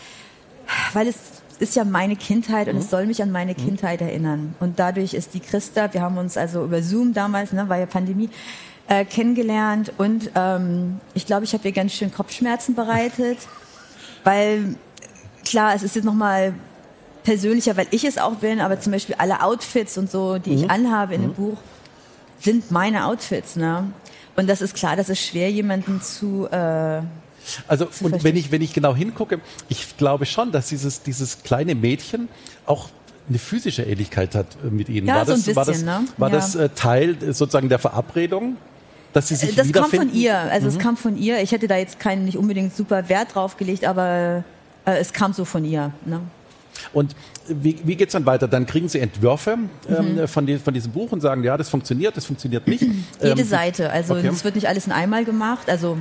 weil 0.92 1.08
es 1.08 1.16
ist 1.64 1.76
ja 1.76 1.84
meine 1.86 2.16
Kindheit 2.16 2.68
und 2.68 2.76
mhm. 2.76 2.82
es 2.82 2.90
soll 2.90 3.06
mich 3.08 3.24
an 3.24 3.32
meine 3.32 3.54
mhm. 3.54 3.58
Kindheit 3.58 4.02
erinnern. 4.02 4.54
Und 4.60 4.78
dadurch 4.78 5.14
ist 5.14 5.34
die 5.34 5.40
Christa, 5.40 5.94
wir 5.94 6.02
haben 6.02 6.18
uns 6.18 6.38
also 6.38 6.64
über 6.64 6.84
Zoom 6.84 7.14
damals, 7.14 7.54
ne, 7.54 7.68
war 7.70 7.78
ja 7.78 7.86
Pandemie, 7.86 8.30
äh, 8.88 9.06
kennengelernt 9.06 9.94
und 9.98 10.30
ähm, 10.36 11.00
ich 11.14 11.26
glaube, 11.26 11.46
ich 11.46 11.54
habe 11.54 11.66
ihr 11.66 11.72
ganz 11.72 11.94
schön 11.94 12.14
Kopfschmerzen 12.14 12.76
bereitet, 12.76 13.38
weil 14.26 14.76
klar, 15.46 15.74
es 15.74 15.84
ist 15.84 15.96
jetzt 15.96 16.04
nochmal 16.04 16.54
persönlicher, 17.24 17.78
weil 17.78 17.88
ich 17.92 18.04
es 18.04 18.18
auch 18.18 18.36
bin, 18.36 18.60
aber 18.60 18.80
zum 18.82 18.92
Beispiel 18.92 19.16
alle 19.18 19.42
Outfits 19.42 19.98
und 19.98 20.12
so, 20.12 20.38
die 20.38 20.52
mhm. 20.52 20.58
ich 20.58 20.70
anhabe 20.70 21.16
in 21.16 21.22
mhm. 21.22 21.26
dem 21.28 21.34
Buch, 21.34 21.58
sind 22.40 22.72
meine 22.72 23.06
Outfits. 23.06 23.56
Ne? 23.56 23.92
Und 24.36 24.50
das 24.50 24.62
ist 24.62 24.76
klar, 24.76 24.98
das 24.98 25.08
ist 25.08 25.22
schwer, 25.26 25.50
jemanden 25.50 26.02
zu 26.02 26.48
äh, 26.52 27.02
also 27.68 27.88
und 28.02 28.24
wenn 28.24 28.36
ich, 28.36 28.52
wenn 28.52 28.62
ich 28.62 28.74
genau 28.74 28.96
hingucke, 28.96 29.40
ich 29.70 29.98
glaube 29.98 30.26
schon, 30.26 30.52
dass 30.52 30.70
dieses, 30.70 31.04
dieses 31.04 31.44
kleine 31.44 31.76
Mädchen 31.76 32.30
auch 32.66 32.90
eine 33.30 33.40
physische 33.40 33.84
Ähnlichkeit 33.84 34.36
hat 34.36 34.48
äh, 34.64 34.70
mit 34.70 34.90
Ihnen. 34.90 35.08
Ja, 35.08 35.16
war 35.16 35.26
so 35.26 35.32
das, 35.34 35.48
ein 35.48 35.56
bisschen, 35.56 35.56
war 35.56 35.66
das, 35.66 35.84
ne? 35.84 36.08
war 36.18 36.30
ja. 36.30 36.36
das 36.36 36.56
äh, 36.56 36.70
Teil 36.70 37.18
sozusagen 37.34 37.70
der 37.70 37.80
Verabredung? 37.80 38.58
Dass 39.14 39.28
sie 39.28 39.36
sich 39.36 39.54
das 39.54 39.72
kam 39.72 39.92
von 39.92 40.12
ihr, 40.12 40.36
also 40.36 40.66
mhm. 40.66 40.76
es 40.76 40.80
kam 40.80 40.98
von 40.98 41.18
ihr. 41.18 41.40
Ich 41.44 41.52
hätte 41.52 41.68
da 41.68 41.78
jetzt 41.78 42.00
keinen 42.00 42.26
nicht 42.26 42.36
unbedingt 42.36 42.76
super 42.76 43.10
Wert 43.10 43.36
drauf 43.36 43.58
gelegt, 43.58 43.86
aber 43.86 44.44
äh, 44.86 44.98
es 44.98 45.14
kam 45.14 45.34
so 45.34 45.46
von 45.46 45.64
ihr. 45.64 45.94
Ne? 46.06 46.20
Und 46.94 47.16
wie, 47.48 47.78
wie 47.84 47.96
geht 47.96 48.08
es 48.10 48.14
dann 48.14 48.26
weiter? 48.26 48.48
Dann 48.48 48.66
kriegen 48.66 48.90
Sie 48.90 49.00
Entwürfe 49.00 49.60
ähm, 49.88 50.16
mhm. 50.16 50.28
von, 50.28 50.48
die, 50.48 50.58
von, 50.58 50.74
diesem 50.74 50.92
Buch 50.92 51.12
und 51.12 51.22
sagen, 51.22 51.44
ja, 51.44 51.58
das 51.58 51.70
funktioniert, 51.70 52.18
das 52.18 52.26
funktioniert 52.26 52.68
nicht. 52.68 52.82
Jede 53.22 53.42
ähm, 53.42 53.48
Seite, 53.48 53.92
also 53.92 54.16
es 54.16 54.26
okay. 54.26 54.44
wird 54.44 54.56
nicht 54.56 54.68
alles 54.68 54.88
in 54.88 54.92
einmal 54.92 55.26
gemacht. 55.26 55.70
Also 55.70 55.98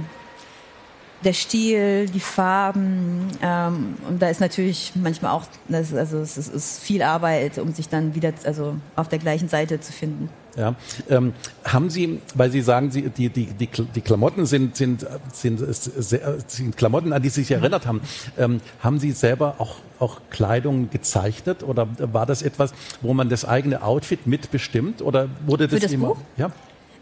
der 1.24 1.32
Stil, 1.32 2.06
die 2.06 2.20
Farben 2.20 3.28
ähm, 3.42 3.94
und 4.08 4.20
da 4.20 4.28
ist 4.28 4.40
natürlich 4.40 4.92
manchmal 4.94 5.32
auch, 5.32 5.44
das, 5.68 5.94
also 5.94 6.18
es 6.18 6.36
ist, 6.36 6.52
ist, 6.52 6.82
viel 6.82 7.02
Arbeit, 7.02 7.58
um 7.58 7.72
sich 7.72 7.88
dann 7.88 8.14
wieder 8.14 8.32
also 8.44 8.74
auf 8.96 9.08
der 9.08 9.18
gleichen 9.18 9.48
Seite 9.48 9.80
zu 9.80 9.92
finden. 9.92 10.28
Ja, 10.56 10.74
ähm, 11.08 11.32
haben 11.64 11.88
Sie, 11.88 12.20
weil 12.34 12.50
Sie 12.50 12.60
sagen, 12.60 12.90
Sie, 12.90 13.08
die, 13.08 13.30
die, 13.30 13.46
die, 13.46 13.68
die 13.68 14.00
Klamotten 14.02 14.44
sind, 14.44 14.76
sind, 14.76 15.06
sind, 15.32 15.60
sind 15.64 16.76
Klamotten, 16.76 17.12
an 17.12 17.22
die 17.22 17.30
Sie 17.30 17.40
sich 17.40 17.50
erinnert 17.50 17.86
haben, 17.86 18.02
ähm, 18.38 18.60
haben 18.80 18.98
Sie 18.98 19.12
selber 19.12 19.54
auch, 19.58 19.76
auch 19.98 20.20
Kleidung 20.30 20.90
gezeichnet 20.90 21.62
oder 21.62 21.88
war 21.98 22.26
das 22.26 22.42
etwas, 22.42 22.74
wo 23.00 23.14
man 23.14 23.30
das 23.30 23.46
eigene 23.46 23.82
Outfit 23.82 24.26
mitbestimmt 24.26 25.00
oder 25.00 25.28
wurde 25.46 25.68
das, 25.68 25.78
Für 25.78 25.86
das 25.86 25.92
immer? 25.92 26.08
Buch? 26.08 26.18
Ja. 26.36 26.52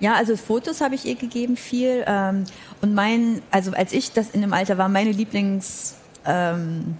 Ja, 0.00 0.14
also 0.14 0.34
Fotos 0.36 0.80
habe 0.80 0.94
ich 0.94 1.04
ihr 1.04 1.14
gegeben 1.14 1.56
viel. 1.56 2.04
Ähm, 2.06 2.44
und 2.80 2.94
mein, 2.94 3.42
also 3.50 3.72
als 3.72 3.92
ich 3.92 4.12
das 4.12 4.30
in 4.30 4.40
dem 4.40 4.52
Alter 4.52 4.78
war, 4.78 4.88
meine 4.88 5.12
Lieblingsfigur 5.12 5.94
ähm, 6.26 6.96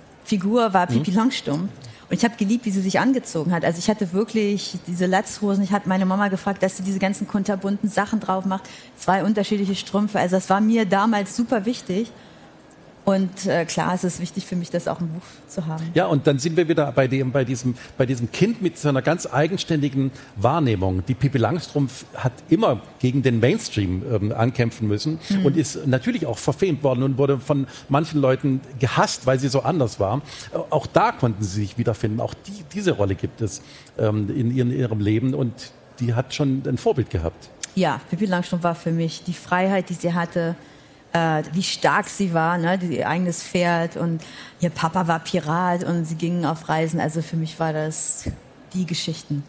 war 0.73 0.87
Pipi 0.87 1.11
mhm. 1.11 1.17
Langstumpf. 1.17 1.71
Und 2.11 2.17
ich 2.17 2.25
habe 2.25 2.35
geliebt, 2.37 2.67
wie 2.67 2.71
sie 2.73 2.81
sich 2.81 2.99
angezogen 2.99 3.53
hat. 3.53 3.65
Also 3.65 3.79
ich 3.79 3.89
hatte 3.89 4.13
wirklich 4.13 4.79
diese 4.89 5.07
Latzhosen. 5.07 5.63
Ich 5.63 5.71
hatte 5.71 5.89
meine 5.89 6.05
Mama 6.05 6.27
gefragt, 6.27 6.61
dass 6.61 6.77
sie 6.77 6.83
diese 6.83 6.99
ganzen 6.99 7.29
kunterbunten 7.29 7.89
Sachen 7.89 8.19
drauf 8.19 8.45
macht. 8.45 8.65
Zwei 8.97 9.23
unterschiedliche 9.23 9.77
Strümpfe. 9.77 10.19
Also 10.19 10.35
das 10.35 10.51
war 10.51 10.61
mir 10.61 10.87
damals 10.87 11.37
super 11.37 11.67
wichtig. 11.67 12.11
Und 13.11 13.47
äh, 13.47 13.65
klar, 13.65 13.93
es 13.95 14.05
ist 14.05 14.21
wichtig 14.21 14.47
für 14.47 14.55
mich, 14.55 14.71
das 14.71 14.87
auch 14.87 15.01
im 15.01 15.09
Buch 15.09 15.23
zu 15.49 15.67
haben. 15.67 15.85
Ja, 15.95 16.07
und 16.07 16.29
dann 16.29 16.39
sind 16.39 16.57
wir 16.57 16.69
wieder 16.69 16.93
bei, 16.93 17.09
dem, 17.09 17.33
bei, 17.33 17.45
diesem, 17.45 17.75
bei 17.99 18.07
diesem 18.07 18.31
Kind 18.31 18.63
mit 18.63 18.79
seiner 18.79 19.03
ganz 19.03 19.27
eigenständigen 19.27 20.13
Wahrnehmung. 20.37 21.03
Die 21.07 21.15
Pippi 21.15 21.39
Langstrumpf 21.39 22.05
hat 22.15 22.33
immer 22.49 22.81
gegen 23.01 23.23
den 23.23 23.41
Mainstream 23.41 24.05
ähm, 24.09 24.33
ankämpfen 24.33 24.87
müssen 24.87 25.19
mhm. 25.29 25.47
und 25.47 25.57
ist 25.57 25.89
natürlich 25.89 26.25
auch 26.25 26.39
verfemt 26.39 26.85
worden 26.85 27.03
und 27.03 27.19
wurde 27.19 27.41
von 27.41 27.67
manchen 27.89 28.21
Leuten 28.21 28.61
gehasst, 28.79 29.27
weil 29.27 29.41
sie 29.41 29.49
so 29.49 29.63
anders 29.63 29.99
war. 29.99 30.23
Auch 30.71 30.87
da 30.87 31.11
konnten 31.11 31.43
sie 31.43 31.63
sich 31.63 31.79
wiederfinden. 31.79 32.21
Auch 32.21 32.35
die, 32.35 32.65
diese 32.73 32.93
Rolle 32.93 33.17
gibt 33.17 33.41
es 33.41 33.61
ähm, 33.99 34.29
in, 34.29 34.57
in 34.57 34.71
ihrem 34.71 35.01
Leben 35.01 35.35
und 35.35 35.73
die 35.99 36.15
hat 36.15 36.33
schon 36.33 36.63
ein 36.65 36.79
Vorbild 36.79 37.11
gehabt. 37.11 37.51
Ja, 37.75 38.01
Pippi 38.09 38.27
Langstrumpf 38.27 38.63
war 38.63 38.77
für 38.77 38.93
mich 38.93 39.25
die 39.25 39.33
Freiheit, 39.33 39.91
die 39.91 39.95
sie 39.95 40.15
hatte 40.15 40.55
äh, 41.13 41.43
wie 41.53 41.63
stark 41.63 42.09
sie 42.09 42.33
war, 42.33 42.59
ne, 42.59 42.79
ihr 42.89 43.09
eigenes 43.09 43.43
Pferd 43.43 43.97
und 43.97 44.23
ihr 44.61 44.71
Papa 44.71 45.09
war 45.09 45.21
Pirat 45.21 45.85
und 45.85 46.05
sie 46.05 46.15
gingen 46.15 46.45
auf 46.45 46.69
Reisen. 46.69 47.01
Also 47.01 47.23
für 47.23 47.37
mich 47.37 47.59
war 47.59 47.73
das 47.73 48.31
die 48.75 48.87
Geschichten. 48.87 49.43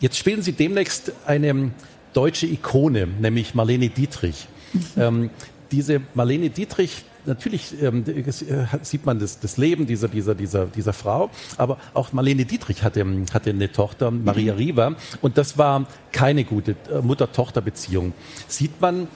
Jetzt 0.00 0.16
spielen 0.16 0.42
Sie 0.42 0.52
demnächst 0.52 1.12
eine 1.26 1.70
deutsche 2.12 2.46
Ikone, 2.46 3.06
nämlich 3.06 3.54
Marlene 3.54 3.88
Dietrich. 3.88 4.46
ähm, 4.96 5.30
diese 5.70 6.00
Marlene 6.14 6.50
Dietrich 6.50 7.04
natürlich 7.28 7.80
ähm, 7.80 8.04
äh, 8.06 8.64
sieht 8.82 9.06
man 9.06 9.20
das, 9.20 9.38
das 9.38 9.56
Leben 9.56 9.86
dieser, 9.86 10.08
dieser, 10.08 10.34
dieser, 10.34 10.66
dieser 10.66 10.92
Frau, 10.92 11.30
aber 11.56 11.78
auch 11.94 12.12
Marlene 12.12 12.44
Dietrich 12.44 12.82
hatte, 12.82 13.06
hatte 13.32 13.50
eine 13.50 13.70
Tochter, 13.70 14.10
Maria 14.10 14.54
mhm. 14.54 14.58
Riva, 14.58 14.96
und 15.20 15.38
das 15.38 15.56
war 15.56 15.86
keine 16.10 16.44
gute 16.44 16.72
äh, 16.90 17.00
Mutter-Tochter-Beziehung. 17.02 18.14
Sieht 18.48 18.80
man 18.80 19.06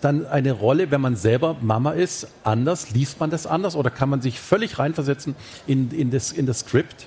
dann 0.00 0.26
eine 0.26 0.52
Rolle, 0.52 0.90
wenn 0.90 1.00
man 1.00 1.14
selber 1.14 1.56
Mama 1.60 1.92
ist, 1.92 2.26
anders? 2.42 2.90
Liest 2.90 3.20
man 3.20 3.30
das 3.30 3.46
anders 3.46 3.76
oder 3.76 3.90
kann 3.90 4.08
man 4.08 4.20
sich 4.20 4.40
völlig 4.40 4.78
reinversetzen 4.78 5.36
in, 5.66 5.90
in, 5.92 6.10
das, 6.10 6.32
in 6.32 6.46
das 6.46 6.60
Skript? 6.60 7.06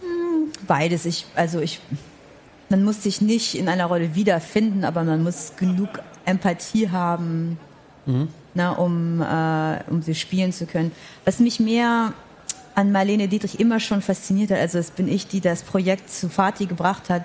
Hm, 0.00 0.52
beides. 0.66 1.04
Ich, 1.04 1.26
also 1.34 1.60
ich, 1.60 1.80
man 2.70 2.84
muss 2.84 3.02
sich 3.02 3.20
nicht 3.20 3.56
in 3.56 3.68
einer 3.68 3.86
Rolle 3.86 4.14
wiederfinden, 4.14 4.84
aber 4.84 5.04
man 5.04 5.22
muss 5.22 5.52
genug 5.56 6.00
Empathie 6.24 6.88
haben, 6.90 7.58
mhm. 8.06 8.28
na, 8.54 8.72
um, 8.72 9.20
äh, 9.20 9.82
um 9.90 10.02
sie 10.02 10.14
spielen 10.14 10.52
zu 10.52 10.66
können. 10.66 10.92
Was 11.24 11.40
mich 11.40 11.60
mehr 11.60 12.12
an 12.74 12.92
Marlene 12.92 13.28
Dietrich 13.28 13.60
immer 13.60 13.80
schon 13.80 14.02
fasziniert 14.02 14.50
hat, 14.50 14.58
also 14.58 14.78
es 14.78 14.90
bin 14.90 15.08
ich, 15.08 15.26
die 15.26 15.40
das 15.40 15.62
Projekt 15.62 16.10
zu 16.10 16.28
Fatih 16.28 16.66
gebracht 16.66 17.10
hat. 17.10 17.24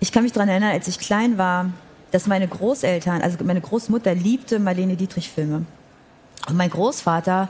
Ich 0.00 0.12
kann 0.12 0.22
mich 0.22 0.32
daran 0.32 0.48
erinnern, 0.48 0.72
als 0.72 0.88
ich 0.88 0.98
klein 0.98 1.38
war, 1.38 1.70
dass 2.10 2.26
meine 2.26 2.48
Großeltern, 2.48 3.22
also 3.22 3.38
meine 3.44 3.60
Großmutter 3.60 4.14
liebte 4.14 4.58
Marlene 4.58 4.96
Dietrich 4.96 5.30
Filme. 5.30 5.64
Und 6.48 6.56
mein 6.56 6.70
Großvater 6.70 7.48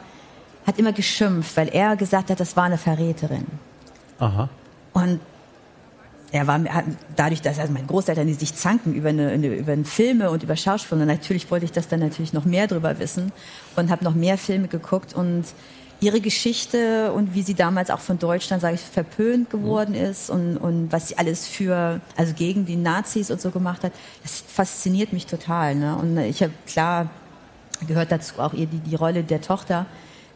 hat 0.66 0.78
immer 0.78 0.92
geschimpft, 0.92 1.56
weil 1.56 1.68
er 1.68 1.96
gesagt 1.96 2.30
hat, 2.30 2.40
das 2.40 2.56
war 2.56 2.64
eine 2.64 2.78
Verräterin. 2.78 3.46
Aha. 4.18 4.48
Und 4.92 5.20
er 6.32 6.46
war 6.46 6.60
dadurch, 7.16 7.42
dass 7.42 7.58
also 7.58 7.72
meine 7.72 7.86
Großeltern, 7.86 8.26
die 8.26 8.34
sich 8.34 8.54
zanken 8.54 8.94
über, 8.94 9.08
eine, 9.08 9.34
über 9.34 9.76
Filme 9.84 10.30
und 10.30 10.42
über 10.42 10.56
Schauspieler, 10.56 11.04
natürlich 11.04 11.50
wollte 11.50 11.64
ich 11.64 11.72
das 11.72 11.88
dann 11.88 12.00
natürlich 12.00 12.32
noch 12.32 12.44
mehr 12.44 12.66
drüber 12.66 12.98
wissen 12.98 13.32
und 13.76 13.90
habe 13.90 14.04
noch 14.04 14.14
mehr 14.14 14.38
Filme 14.38 14.68
geguckt 14.68 15.14
und 15.14 15.44
ihre 16.00 16.20
Geschichte 16.20 17.12
und 17.12 17.34
wie 17.34 17.42
sie 17.42 17.54
damals 17.54 17.90
auch 17.90 18.00
von 18.00 18.18
Deutschland, 18.18 18.62
sage 18.62 18.76
ich, 18.76 18.80
verpönt 18.80 19.50
geworden 19.50 19.94
ist 19.94 20.30
und, 20.30 20.56
und 20.56 20.90
was 20.92 21.08
sie 21.08 21.18
alles 21.18 21.46
für, 21.46 22.00
also 22.16 22.32
gegen 22.32 22.64
die 22.64 22.76
Nazis 22.76 23.30
und 23.30 23.40
so 23.40 23.50
gemacht 23.50 23.84
hat, 23.84 23.92
das 24.22 24.42
fasziniert 24.46 25.12
mich 25.12 25.26
total. 25.26 25.74
Ne? 25.74 25.96
Und 25.96 26.16
ich 26.18 26.42
habe 26.42 26.52
klar 26.66 27.10
gehört 27.86 28.12
dazu 28.12 28.38
auch 28.38 28.54
ihr 28.54 28.66
die, 28.66 28.78
die 28.78 28.94
Rolle 28.94 29.22
der 29.22 29.40
Tochter. 29.40 29.86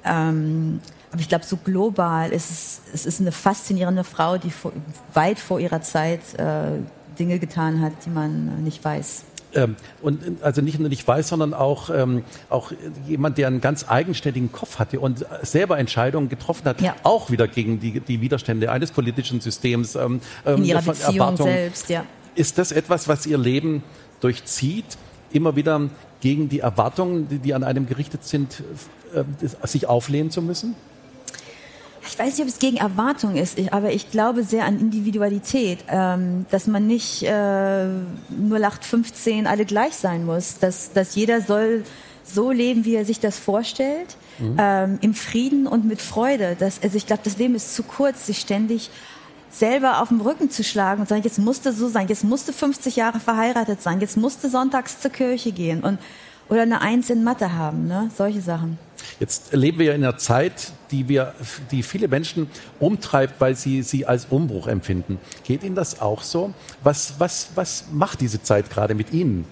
Ähm, 0.04 0.80
aber 1.14 1.20
ich 1.20 1.28
glaube, 1.28 1.44
so 1.44 1.56
global 1.56 2.32
ist 2.32 2.50
es, 2.50 2.80
es 2.92 3.06
ist 3.06 3.20
eine 3.20 3.30
faszinierende 3.30 4.02
Frau, 4.02 4.36
die 4.36 4.50
vor, 4.50 4.72
weit 5.12 5.38
vor 5.38 5.60
ihrer 5.60 5.80
Zeit 5.80 6.18
äh, 6.38 6.80
Dinge 7.16 7.38
getan 7.38 7.80
hat, 7.80 7.92
die 8.04 8.10
man 8.10 8.64
nicht 8.64 8.84
weiß. 8.84 9.22
Ähm, 9.54 9.76
und 10.02 10.42
also 10.42 10.60
nicht 10.60 10.80
nur 10.80 10.88
nicht 10.88 11.06
weiß, 11.06 11.28
sondern 11.28 11.54
auch, 11.54 11.88
ähm, 11.88 12.24
auch 12.50 12.72
jemand, 13.06 13.38
der 13.38 13.46
einen 13.46 13.60
ganz 13.60 13.88
eigenständigen 13.88 14.50
Kopf 14.50 14.80
hatte 14.80 14.98
und 14.98 15.24
selber 15.42 15.78
Entscheidungen 15.78 16.28
getroffen 16.28 16.64
hat, 16.64 16.80
ja. 16.80 16.96
auch 17.04 17.30
wieder 17.30 17.46
gegen 17.46 17.78
die, 17.78 18.00
die 18.00 18.20
Widerstände 18.20 18.72
eines 18.72 18.90
politischen 18.90 19.40
Systems. 19.40 19.94
Ähm, 19.94 20.20
In 20.44 20.54
ähm, 20.56 20.64
ihrer 20.64 20.82
Beziehung 20.82 21.14
Erwartung. 21.14 21.46
selbst, 21.46 21.90
ja. 21.90 22.04
Ist 22.34 22.58
das 22.58 22.72
etwas, 22.72 23.06
was 23.06 23.24
Ihr 23.24 23.38
Leben 23.38 23.84
durchzieht? 24.18 24.98
Immer 25.30 25.54
wieder 25.54 25.80
gegen 26.20 26.48
die 26.48 26.58
Erwartungen, 26.58 27.28
die, 27.28 27.38
die 27.38 27.54
an 27.54 27.62
einem 27.62 27.86
gerichtet 27.86 28.24
sind, 28.24 28.64
äh, 29.14 29.22
sich 29.68 29.86
auflehnen 29.86 30.32
zu 30.32 30.42
müssen? 30.42 30.74
Ich 32.06 32.18
weiß 32.18 32.38
nicht, 32.38 32.42
ob 32.42 32.48
es 32.48 32.58
gegen 32.58 32.76
Erwartung 32.76 33.36
ist, 33.36 33.58
aber 33.72 33.92
ich 33.92 34.10
glaube 34.10 34.44
sehr 34.44 34.64
an 34.64 34.78
Individualität, 34.78 35.78
ähm, 35.88 36.46
dass 36.50 36.66
man 36.66 36.86
nicht 36.86 37.22
äh, 37.22 37.86
nur 38.30 38.58
15 38.80 39.46
alle 39.46 39.64
gleich 39.64 39.94
sein 39.94 40.24
muss, 40.24 40.58
dass, 40.58 40.92
dass 40.92 41.14
jeder 41.14 41.40
soll 41.40 41.84
so 42.24 42.50
leben, 42.50 42.84
wie 42.84 42.94
er 42.94 43.04
sich 43.04 43.20
das 43.20 43.38
vorstellt, 43.38 44.16
mhm. 44.38 44.56
ähm, 44.58 44.98
im 45.02 45.14
Frieden 45.14 45.66
und 45.66 45.84
mit 45.84 46.00
Freude. 46.00 46.56
Das, 46.58 46.82
also 46.82 46.96
ich 46.96 47.06
glaube, 47.06 47.22
das 47.24 47.38
Leben 47.38 47.54
ist 47.54 47.74
zu 47.74 47.82
kurz, 47.82 48.26
sich 48.26 48.38
ständig 48.38 48.90
selber 49.50 50.02
auf 50.02 50.08
den 50.08 50.20
Rücken 50.20 50.50
zu 50.50 50.64
schlagen 50.64 51.02
und 51.02 51.08
sagen, 51.08 51.22
jetzt 51.22 51.38
musste 51.38 51.72
so 51.72 51.88
sein, 51.88 52.08
jetzt 52.08 52.24
musste 52.24 52.52
50 52.52 52.96
Jahre 52.96 53.20
verheiratet 53.20 53.82
sein, 53.82 54.00
jetzt 54.00 54.16
musste 54.16 54.50
sonntags 54.50 55.00
zur 55.00 55.12
Kirche 55.12 55.52
gehen 55.52 55.82
und 55.82 55.98
oder 56.48 56.62
eine 56.62 56.82
Eins 56.82 57.08
in 57.08 57.24
Mathe 57.24 57.54
haben, 57.54 57.86
ne? 57.86 58.10
solche 58.16 58.40
Sachen. 58.40 58.78
Jetzt 59.20 59.52
leben 59.52 59.78
wir 59.78 59.94
in 59.94 60.04
einer 60.04 60.16
Zeit, 60.16 60.72
die 60.90 61.08
wir, 61.08 61.34
die 61.70 61.82
viele 61.82 62.08
Menschen 62.08 62.48
umtreibt, 62.80 63.40
weil 63.40 63.54
sie 63.54 63.82
sie 63.82 64.06
als 64.06 64.26
Umbruch 64.26 64.66
empfinden. 64.66 65.18
Geht 65.44 65.62
Ihnen 65.62 65.74
das 65.74 66.00
auch 66.00 66.22
so? 66.22 66.52
Was, 66.82 67.14
was, 67.18 67.48
was 67.54 67.86
macht 67.92 68.20
diese 68.20 68.42
Zeit 68.42 68.70
gerade 68.70 68.94
mit 68.94 69.12
Ihnen? 69.12 69.46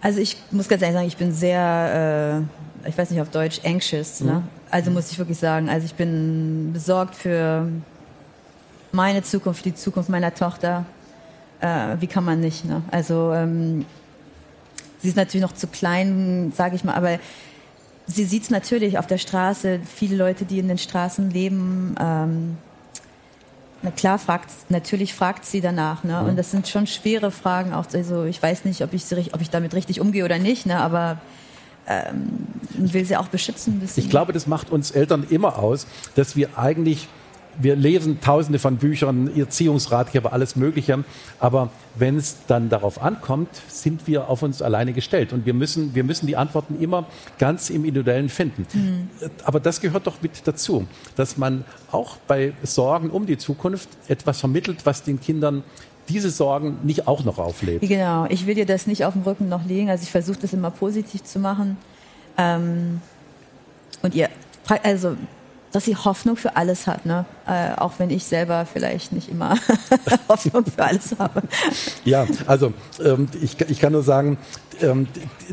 Also 0.00 0.20
ich 0.20 0.36
muss 0.50 0.68
ganz 0.68 0.82
ehrlich 0.82 0.94
sagen, 0.94 1.08
ich 1.08 1.16
bin 1.16 1.32
sehr, 1.32 2.44
äh, 2.84 2.88
ich 2.88 2.98
weiß 2.98 3.10
nicht 3.10 3.22
auf 3.22 3.30
Deutsch, 3.30 3.60
anxious. 3.64 4.20
Ne? 4.20 4.32
Mhm. 4.32 4.42
Also 4.70 4.90
muss 4.90 5.10
ich 5.10 5.18
wirklich 5.18 5.38
sagen, 5.38 5.70
also 5.70 5.86
ich 5.86 5.94
bin 5.94 6.72
besorgt 6.74 7.14
für 7.14 7.68
meine 8.92 9.22
Zukunft, 9.22 9.64
die 9.64 9.74
Zukunft 9.74 10.10
meiner 10.10 10.34
Tochter. 10.34 10.84
Äh, 11.60 11.96
wie 12.00 12.06
kann 12.06 12.24
man 12.24 12.40
nicht? 12.40 12.66
Ne? 12.66 12.82
Also 12.90 13.32
ähm, 13.32 13.86
sie 15.00 15.08
ist 15.08 15.16
natürlich 15.16 15.42
noch 15.42 15.54
zu 15.54 15.68
klein, 15.68 16.52
sage 16.54 16.76
ich 16.76 16.84
mal, 16.84 16.94
aber 16.94 17.18
sie 18.06 18.24
sieht 18.24 18.44
es 18.44 18.50
natürlich 18.50 18.98
auf 18.98 19.06
der 19.06 19.18
Straße, 19.18 19.80
viele 19.84 20.16
Leute, 20.16 20.44
die 20.44 20.58
in 20.58 20.68
den 20.68 20.78
Straßen 20.78 21.30
leben. 21.30 21.94
Ähm, 22.00 22.56
na 23.82 23.90
klar, 23.90 24.18
fragt, 24.18 24.50
natürlich 24.70 25.14
fragt 25.14 25.44
sie 25.44 25.60
danach. 25.60 26.04
Ne? 26.04 26.20
Mhm. 26.20 26.28
Und 26.30 26.36
das 26.36 26.50
sind 26.50 26.68
schon 26.68 26.86
schwere 26.86 27.30
Fragen. 27.30 27.74
Auch, 27.74 27.86
also 27.92 28.24
ich 28.24 28.42
weiß 28.42 28.64
nicht, 28.64 28.82
ob 28.82 28.92
ich, 28.92 29.04
ob 29.34 29.40
ich 29.40 29.50
damit 29.50 29.74
richtig 29.74 30.00
umgehe 30.00 30.24
oder 30.24 30.38
nicht, 30.38 30.66
ne? 30.66 30.78
aber 30.78 31.18
ähm, 31.86 32.46
will 32.74 33.04
sie 33.04 33.16
auch 33.16 33.28
beschützen. 33.28 33.82
Ich 33.96 34.08
glaube, 34.08 34.32
das 34.32 34.46
macht 34.46 34.70
uns 34.70 34.90
Eltern 34.90 35.26
immer 35.28 35.58
aus, 35.58 35.86
dass 36.14 36.34
wir 36.34 36.58
eigentlich 36.58 37.08
wir 37.58 37.76
lesen 37.76 38.20
tausende 38.20 38.58
von 38.58 38.76
Büchern, 38.76 39.30
Erziehungsratgeber, 39.36 40.32
alles 40.32 40.56
Mögliche. 40.56 41.04
Aber 41.38 41.70
wenn 41.96 42.16
es 42.16 42.38
dann 42.46 42.68
darauf 42.68 43.00
ankommt, 43.02 43.48
sind 43.68 44.06
wir 44.06 44.28
auf 44.28 44.42
uns 44.42 44.62
alleine 44.62 44.92
gestellt. 44.92 45.32
Und 45.32 45.46
wir 45.46 45.54
müssen, 45.54 45.94
wir 45.94 46.04
müssen 46.04 46.26
die 46.26 46.36
Antworten 46.36 46.80
immer 46.80 47.06
ganz 47.38 47.70
im 47.70 47.84
Individuellen 47.84 48.28
finden. 48.28 48.66
Mhm. 48.72 49.30
Aber 49.44 49.60
das 49.60 49.80
gehört 49.80 50.06
doch 50.06 50.20
mit 50.22 50.46
dazu, 50.46 50.86
dass 51.16 51.36
man 51.36 51.64
auch 51.90 52.16
bei 52.26 52.52
Sorgen 52.62 53.10
um 53.10 53.26
die 53.26 53.38
Zukunft 53.38 53.88
etwas 54.08 54.40
vermittelt, 54.40 54.84
was 54.84 55.02
den 55.02 55.20
Kindern 55.20 55.62
diese 56.08 56.30
Sorgen 56.30 56.78
nicht 56.82 57.08
auch 57.08 57.24
noch 57.24 57.38
auflädt. 57.38 57.80
Genau, 57.80 58.26
ich 58.28 58.46
will 58.46 58.54
dir 58.54 58.66
das 58.66 58.86
nicht 58.86 59.04
auf 59.04 59.14
dem 59.14 59.22
Rücken 59.22 59.48
noch 59.48 59.64
legen. 59.64 59.88
Also 59.90 60.02
ich 60.02 60.10
versuche 60.10 60.38
das 60.40 60.52
immer 60.52 60.70
positiv 60.70 61.24
zu 61.24 61.38
machen. 61.38 61.78
Ähm, 62.36 63.00
und 64.02 64.14
ihr, 64.14 64.28
also 64.82 65.16
dass 65.74 65.86
sie 65.86 65.96
Hoffnung 65.96 66.36
für 66.36 66.54
alles 66.54 66.86
hat, 66.86 67.04
ne? 67.04 67.24
Äh, 67.48 67.74
auch 67.76 67.94
wenn 67.98 68.08
ich 68.10 68.22
selber 68.22 68.64
vielleicht 68.64 69.10
nicht 69.10 69.28
immer 69.28 69.56
Hoffnung 70.28 70.64
für 70.64 70.84
alles 70.84 71.16
habe. 71.18 71.42
Ja, 72.04 72.28
also 72.46 72.72
ähm, 73.04 73.26
ich, 73.42 73.60
ich 73.60 73.80
kann 73.80 73.92
nur 73.92 74.04
sagen, 74.04 74.38
ähm, 74.80 75.08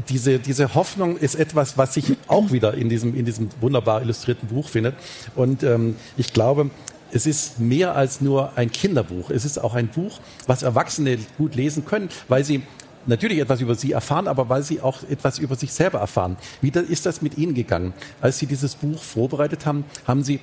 diese, 0.10 0.38
diese 0.38 0.76
Hoffnung 0.76 1.18
ist 1.18 1.34
etwas, 1.34 1.76
was 1.80 1.96
sich 1.96 2.18
auch 2.28 2.52
wieder 2.52 2.76
in 2.76 2.88
diesem, 2.88 3.16
in 3.16 3.26
diesem 3.26 3.50
wunderbar 3.62 4.04
illustrierten 4.04 4.48
Buch 4.48 4.70
findet. 4.70 4.94
Und 5.36 5.64
ähm, 5.64 5.96
ich 6.18 6.34
glaube, 6.34 6.70
es 7.12 7.26
ist 7.26 7.60
mehr 7.60 7.96
als 7.96 8.22
nur 8.22 8.56
ein 8.56 8.72
Kinderbuch. 8.72 9.32
Es 9.32 9.44
ist 9.44 9.58
auch 9.58 9.74
ein 9.74 9.88
Buch, 9.88 10.20
was 10.46 10.62
Erwachsene 10.62 11.18
gut 11.40 11.56
lesen 11.56 11.84
können, 11.84 12.10
weil 12.28 12.44
sie 12.44 12.62
natürlich 13.06 13.40
etwas 13.40 13.62
über 13.62 13.76
Sie 13.76 13.92
erfahren, 13.92 14.28
aber 14.28 14.50
weil 14.50 14.64
Sie 14.64 14.82
auch 14.82 15.04
etwas 15.10 15.40
über 15.40 15.56
sich 15.56 15.74
selber 15.74 16.00
erfahren. 16.00 16.38
Wie 16.62 16.70
ist 16.70 17.06
das 17.06 17.22
mit 17.22 17.38
Ihnen 17.38 17.54
gegangen? 17.54 17.94
Als 18.22 18.40
Sie 18.40 18.46
dieses 18.46 18.76
Buch 18.76 19.02
vorbereitet 19.02 19.66
haben, 19.66 19.86
haben 20.08 20.24
Sie 20.24 20.40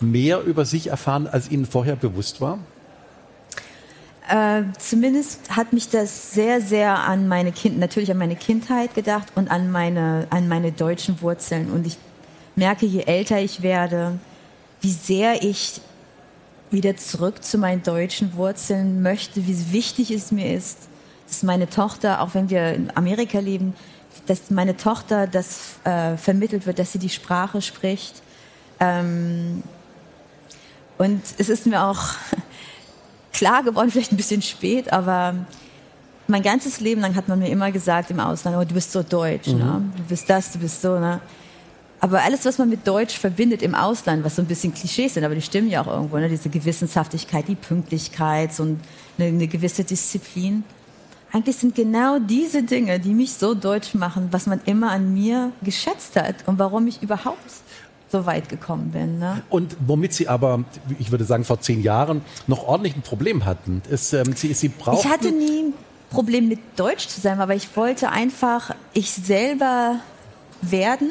mehr 0.00 0.42
über 0.42 0.64
sich 0.64 0.88
erfahren, 0.88 1.26
als 1.26 1.50
Ihnen 1.50 1.66
vorher 1.66 1.96
bewusst 1.96 2.40
war? 2.40 2.58
Äh, 4.28 4.64
zumindest 4.78 5.56
hat 5.56 5.72
mich 5.72 5.88
das 5.88 6.32
sehr, 6.32 6.60
sehr 6.60 6.98
an 6.98 7.28
meine 7.28 7.50
Kind, 7.50 7.78
natürlich 7.78 8.10
an 8.10 8.18
meine 8.18 8.36
Kindheit 8.36 8.94
gedacht 8.94 9.28
und 9.34 9.50
an 9.50 9.70
meine, 9.70 10.26
an 10.30 10.48
meine 10.48 10.70
deutschen 10.70 11.22
Wurzeln. 11.22 11.70
Und 11.70 11.86
ich 11.86 11.96
merke, 12.54 12.84
je 12.84 13.04
älter 13.04 13.40
ich 13.40 13.62
werde, 13.62 14.18
wie 14.82 14.92
sehr 14.92 15.42
ich 15.42 15.80
wieder 16.70 16.96
zurück 16.96 17.42
zu 17.42 17.56
meinen 17.56 17.82
deutschen 17.82 18.34
Wurzeln 18.34 19.02
möchte, 19.02 19.46
wie 19.46 19.72
wichtig 19.72 20.10
es 20.10 20.30
mir 20.30 20.54
ist, 20.54 20.88
dass 21.28 21.42
meine 21.42 21.68
Tochter, 21.68 22.20
auch 22.22 22.34
wenn 22.34 22.50
wir 22.50 22.72
in 22.72 22.90
Amerika 22.96 23.38
leben, 23.38 23.74
dass 24.26 24.50
meine 24.50 24.76
Tochter 24.76 25.26
das 25.26 25.76
äh, 25.84 26.16
vermittelt 26.16 26.66
wird, 26.66 26.78
dass 26.78 26.92
sie 26.92 26.98
die 26.98 27.08
Sprache 27.08 27.62
spricht. 27.62 28.22
Ähm, 28.80 29.62
und 30.96 31.22
es 31.38 31.48
ist 31.48 31.66
mir 31.66 31.84
auch 31.84 32.00
klar 33.32 33.62
geworden, 33.62 33.90
vielleicht 33.90 34.12
ein 34.12 34.16
bisschen 34.16 34.42
spät, 34.42 34.92
aber 34.92 35.34
mein 36.26 36.42
ganzes 36.42 36.80
Leben 36.80 37.00
lang 37.00 37.14
hat 37.14 37.28
man 37.28 37.38
mir 37.38 37.48
immer 37.48 37.70
gesagt 37.72 38.10
im 38.10 38.20
Ausland, 38.20 38.56
oh, 38.56 38.64
du 38.64 38.74
bist 38.74 38.92
so 38.92 39.02
deutsch, 39.02 39.48
ne? 39.48 39.54
mhm. 39.54 39.60
ne? 39.60 39.92
du 39.96 40.02
bist 40.04 40.28
das, 40.28 40.52
du 40.52 40.58
bist 40.58 40.82
so. 40.82 40.98
Ne? 40.98 41.20
Aber 42.00 42.22
alles, 42.22 42.44
was 42.44 42.58
man 42.58 42.68
mit 42.68 42.86
Deutsch 42.86 43.18
verbindet 43.18 43.62
im 43.62 43.74
Ausland, 43.74 44.24
was 44.24 44.36
so 44.36 44.42
ein 44.42 44.46
bisschen 44.46 44.74
Klischees 44.74 45.14
sind, 45.14 45.24
aber 45.24 45.34
die 45.34 45.42
stimmen 45.42 45.68
ja 45.68 45.82
auch 45.82 45.86
irgendwo, 45.86 46.18
ne? 46.18 46.28
diese 46.28 46.48
Gewissenshaftigkeit, 46.48 47.48
die 47.48 47.54
Pünktlichkeit 47.54 48.58
und 48.60 48.80
eine, 49.18 49.28
eine 49.28 49.48
gewisse 49.48 49.84
Disziplin, 49.84 50.64
eigentlich 51.32 51.56
sind 51.56 51.74
genau 51.74 52.18
diese 52.18 52.62
Dinge, 52.62 53.00
die 53.00 53.14
mich 53.14 53.34
so 53.34 53.54
deutsch 53.54 53.94
machen, 53.94 54.28
was 54.30 54.46
man 54.46 54.60
immer 54.64 54.90
an 54.90 55.12
mir 55.12 55.52
geschätzt 55.62 56.16
hat 56.16 56.36
und 56.46 56.58
warum 56.58 56.86
ich 56.86 57.02
überhaupt 57.02 57.38
so 58.10 58.24
weit 58.24 58.48
gekommen 58.48 58.90
bin. 58.90 59.18
Ne? 59.18 59.42
Und 59.50 59.76
womit 59.86 60.14
Sie 60.14 60.28
aber, 60.28 60.64
ich 60.98 61.10
würde 61.10 61.24
sagen, 61.24 61.44
vor 61.44 61.60
zehn 61.60 61.82
Jahren 61.82 62.22
noch 62.46 62.66
ordentlich 62.66 62.96
ein 62.96 63.02
Problem 63.02 63.44
hatten. 63.44 63.82
Ist, 63.90 64.14
ähm, 64.14 64.32
Sie, 64.34 64.54
Sie 64.54 64.68
brauchten 64.68 65.06
ich 65.06 65.12
hatte 65.12 65.30
nie 65.30 65.64
ein 65.64 65.74
Problem 66.10 66.48
mit 66.48 66.60
Deutsch 66.76 67.06
zu 67.08 67.20
sein, 67.20 67.40
aber 67.40 67.54
ich 67.54 67.76
wollte 67.76 68.10
einfach 68.10 68.74
ich 68.94 69.12
selber 69.12 69.96
werden. 70.62 71.10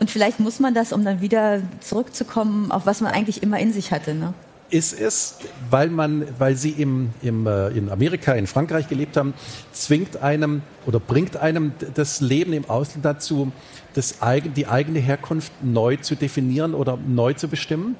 Und 0.00 0.10
vielleicht 0.10 0.40
muss 0.40 0.60
man 0.60 0.74
das, 0.74 0.92
um 0.92 1.04
dann 1.04 1.20
wieder 1.20 1.62
zurückzukommen, 1.80 2.70
auf 2.72 2.86
was 2.86 3.00
man 3.00 3.12
eigentlich 3.12 3.42
immer 3.42 3.58
in 3.58 3.72
sich 3.72 3.92
hatte. 3.92 4.14
Ne? 4.14 4.34
Ist 4.70 4.98
es, 4.98 5.38
weil 5.70 5.88
man, 5.88 6.26
weil 6.38 6.56
sie 6.56 6.70
im, 6.70 7.10
im, 7.22 7.46
äh, 7.46 7.68
in 7.68 7.90
Amerika, 7.90 8.32
in 8.32 8.46
Frankreich 8.46 8.88
gelebt 8.88 9.16
haben, 9.16 9.34
zwingt 9.72 10.22
einem 10.22 10.62
oder 10.86 11.00
bringt 11.00 11.36
einem 11.36 11.72
das 11.94 12.20
Leben 12.20 12.52
im 12.52 12.68
Ausland 12.68 13.04
dazu, 13.04 13.52
das, 13.94 14.16
die 14.56 14.66
eigene 14.66 14.98
Herkunft 14.98 15.52
neu 15.62 15.96
zu 15.96 16.14
definieren 16.14 16.74
oder 16.74 16.98
neu 17.06 17.32
zu 17.32 17.48
bestimmen? 17.48 17.96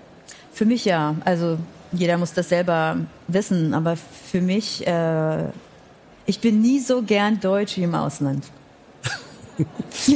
Für 0.52 0.64
mich 0.64 0.84
ja. 0.84 1.16
Also 1.24 1.58
jeder 1.92 2.18
muss 2.18 2.34
das 2.34 2.50
selber 2.50 2.98
wissen, 3.26 3.74
aber 3.74 3.96
für 3.96 4.40
mich, 4.40 4.86
äh, 4.86 5.44
ich 6.26 6.40
bin 6.40 6.60
nie 6.60 6.80
so 6.80 7.02
gern 7.02 7.40
deutsch 7.40 7.76
wie 7.78 7.84
im 7.84 7.94
Ausland. 7.94 8.44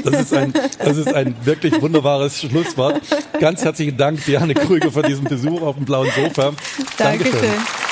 Das 0.05 0.21
ist, 0.21 0.35
ein, 0.35 0.53
das 0.79 0.97
ist 0.97 1.13
ein 1.13 1.35
wirklich 1.45 1.81
wunderbares 1.81 2.41
Schlusswort. 2.41 3.01
Ganz 3.41 3.65
herzlichen 3.65 3.97
Dank, 3.97 4.25
Diane 4.25 4.55
Krüger, 4.55 4.91
für 4.91 5.03
diesen 5.03 5.25
Besuch 5.25 5.63
auf 5.63 5.77
dem 5.77 5.85
blauen 5.85 6.11
Sofa. 6.11 6.53
Dankeschön. 6.97 7.33
Dankeschön. 7.33 7.92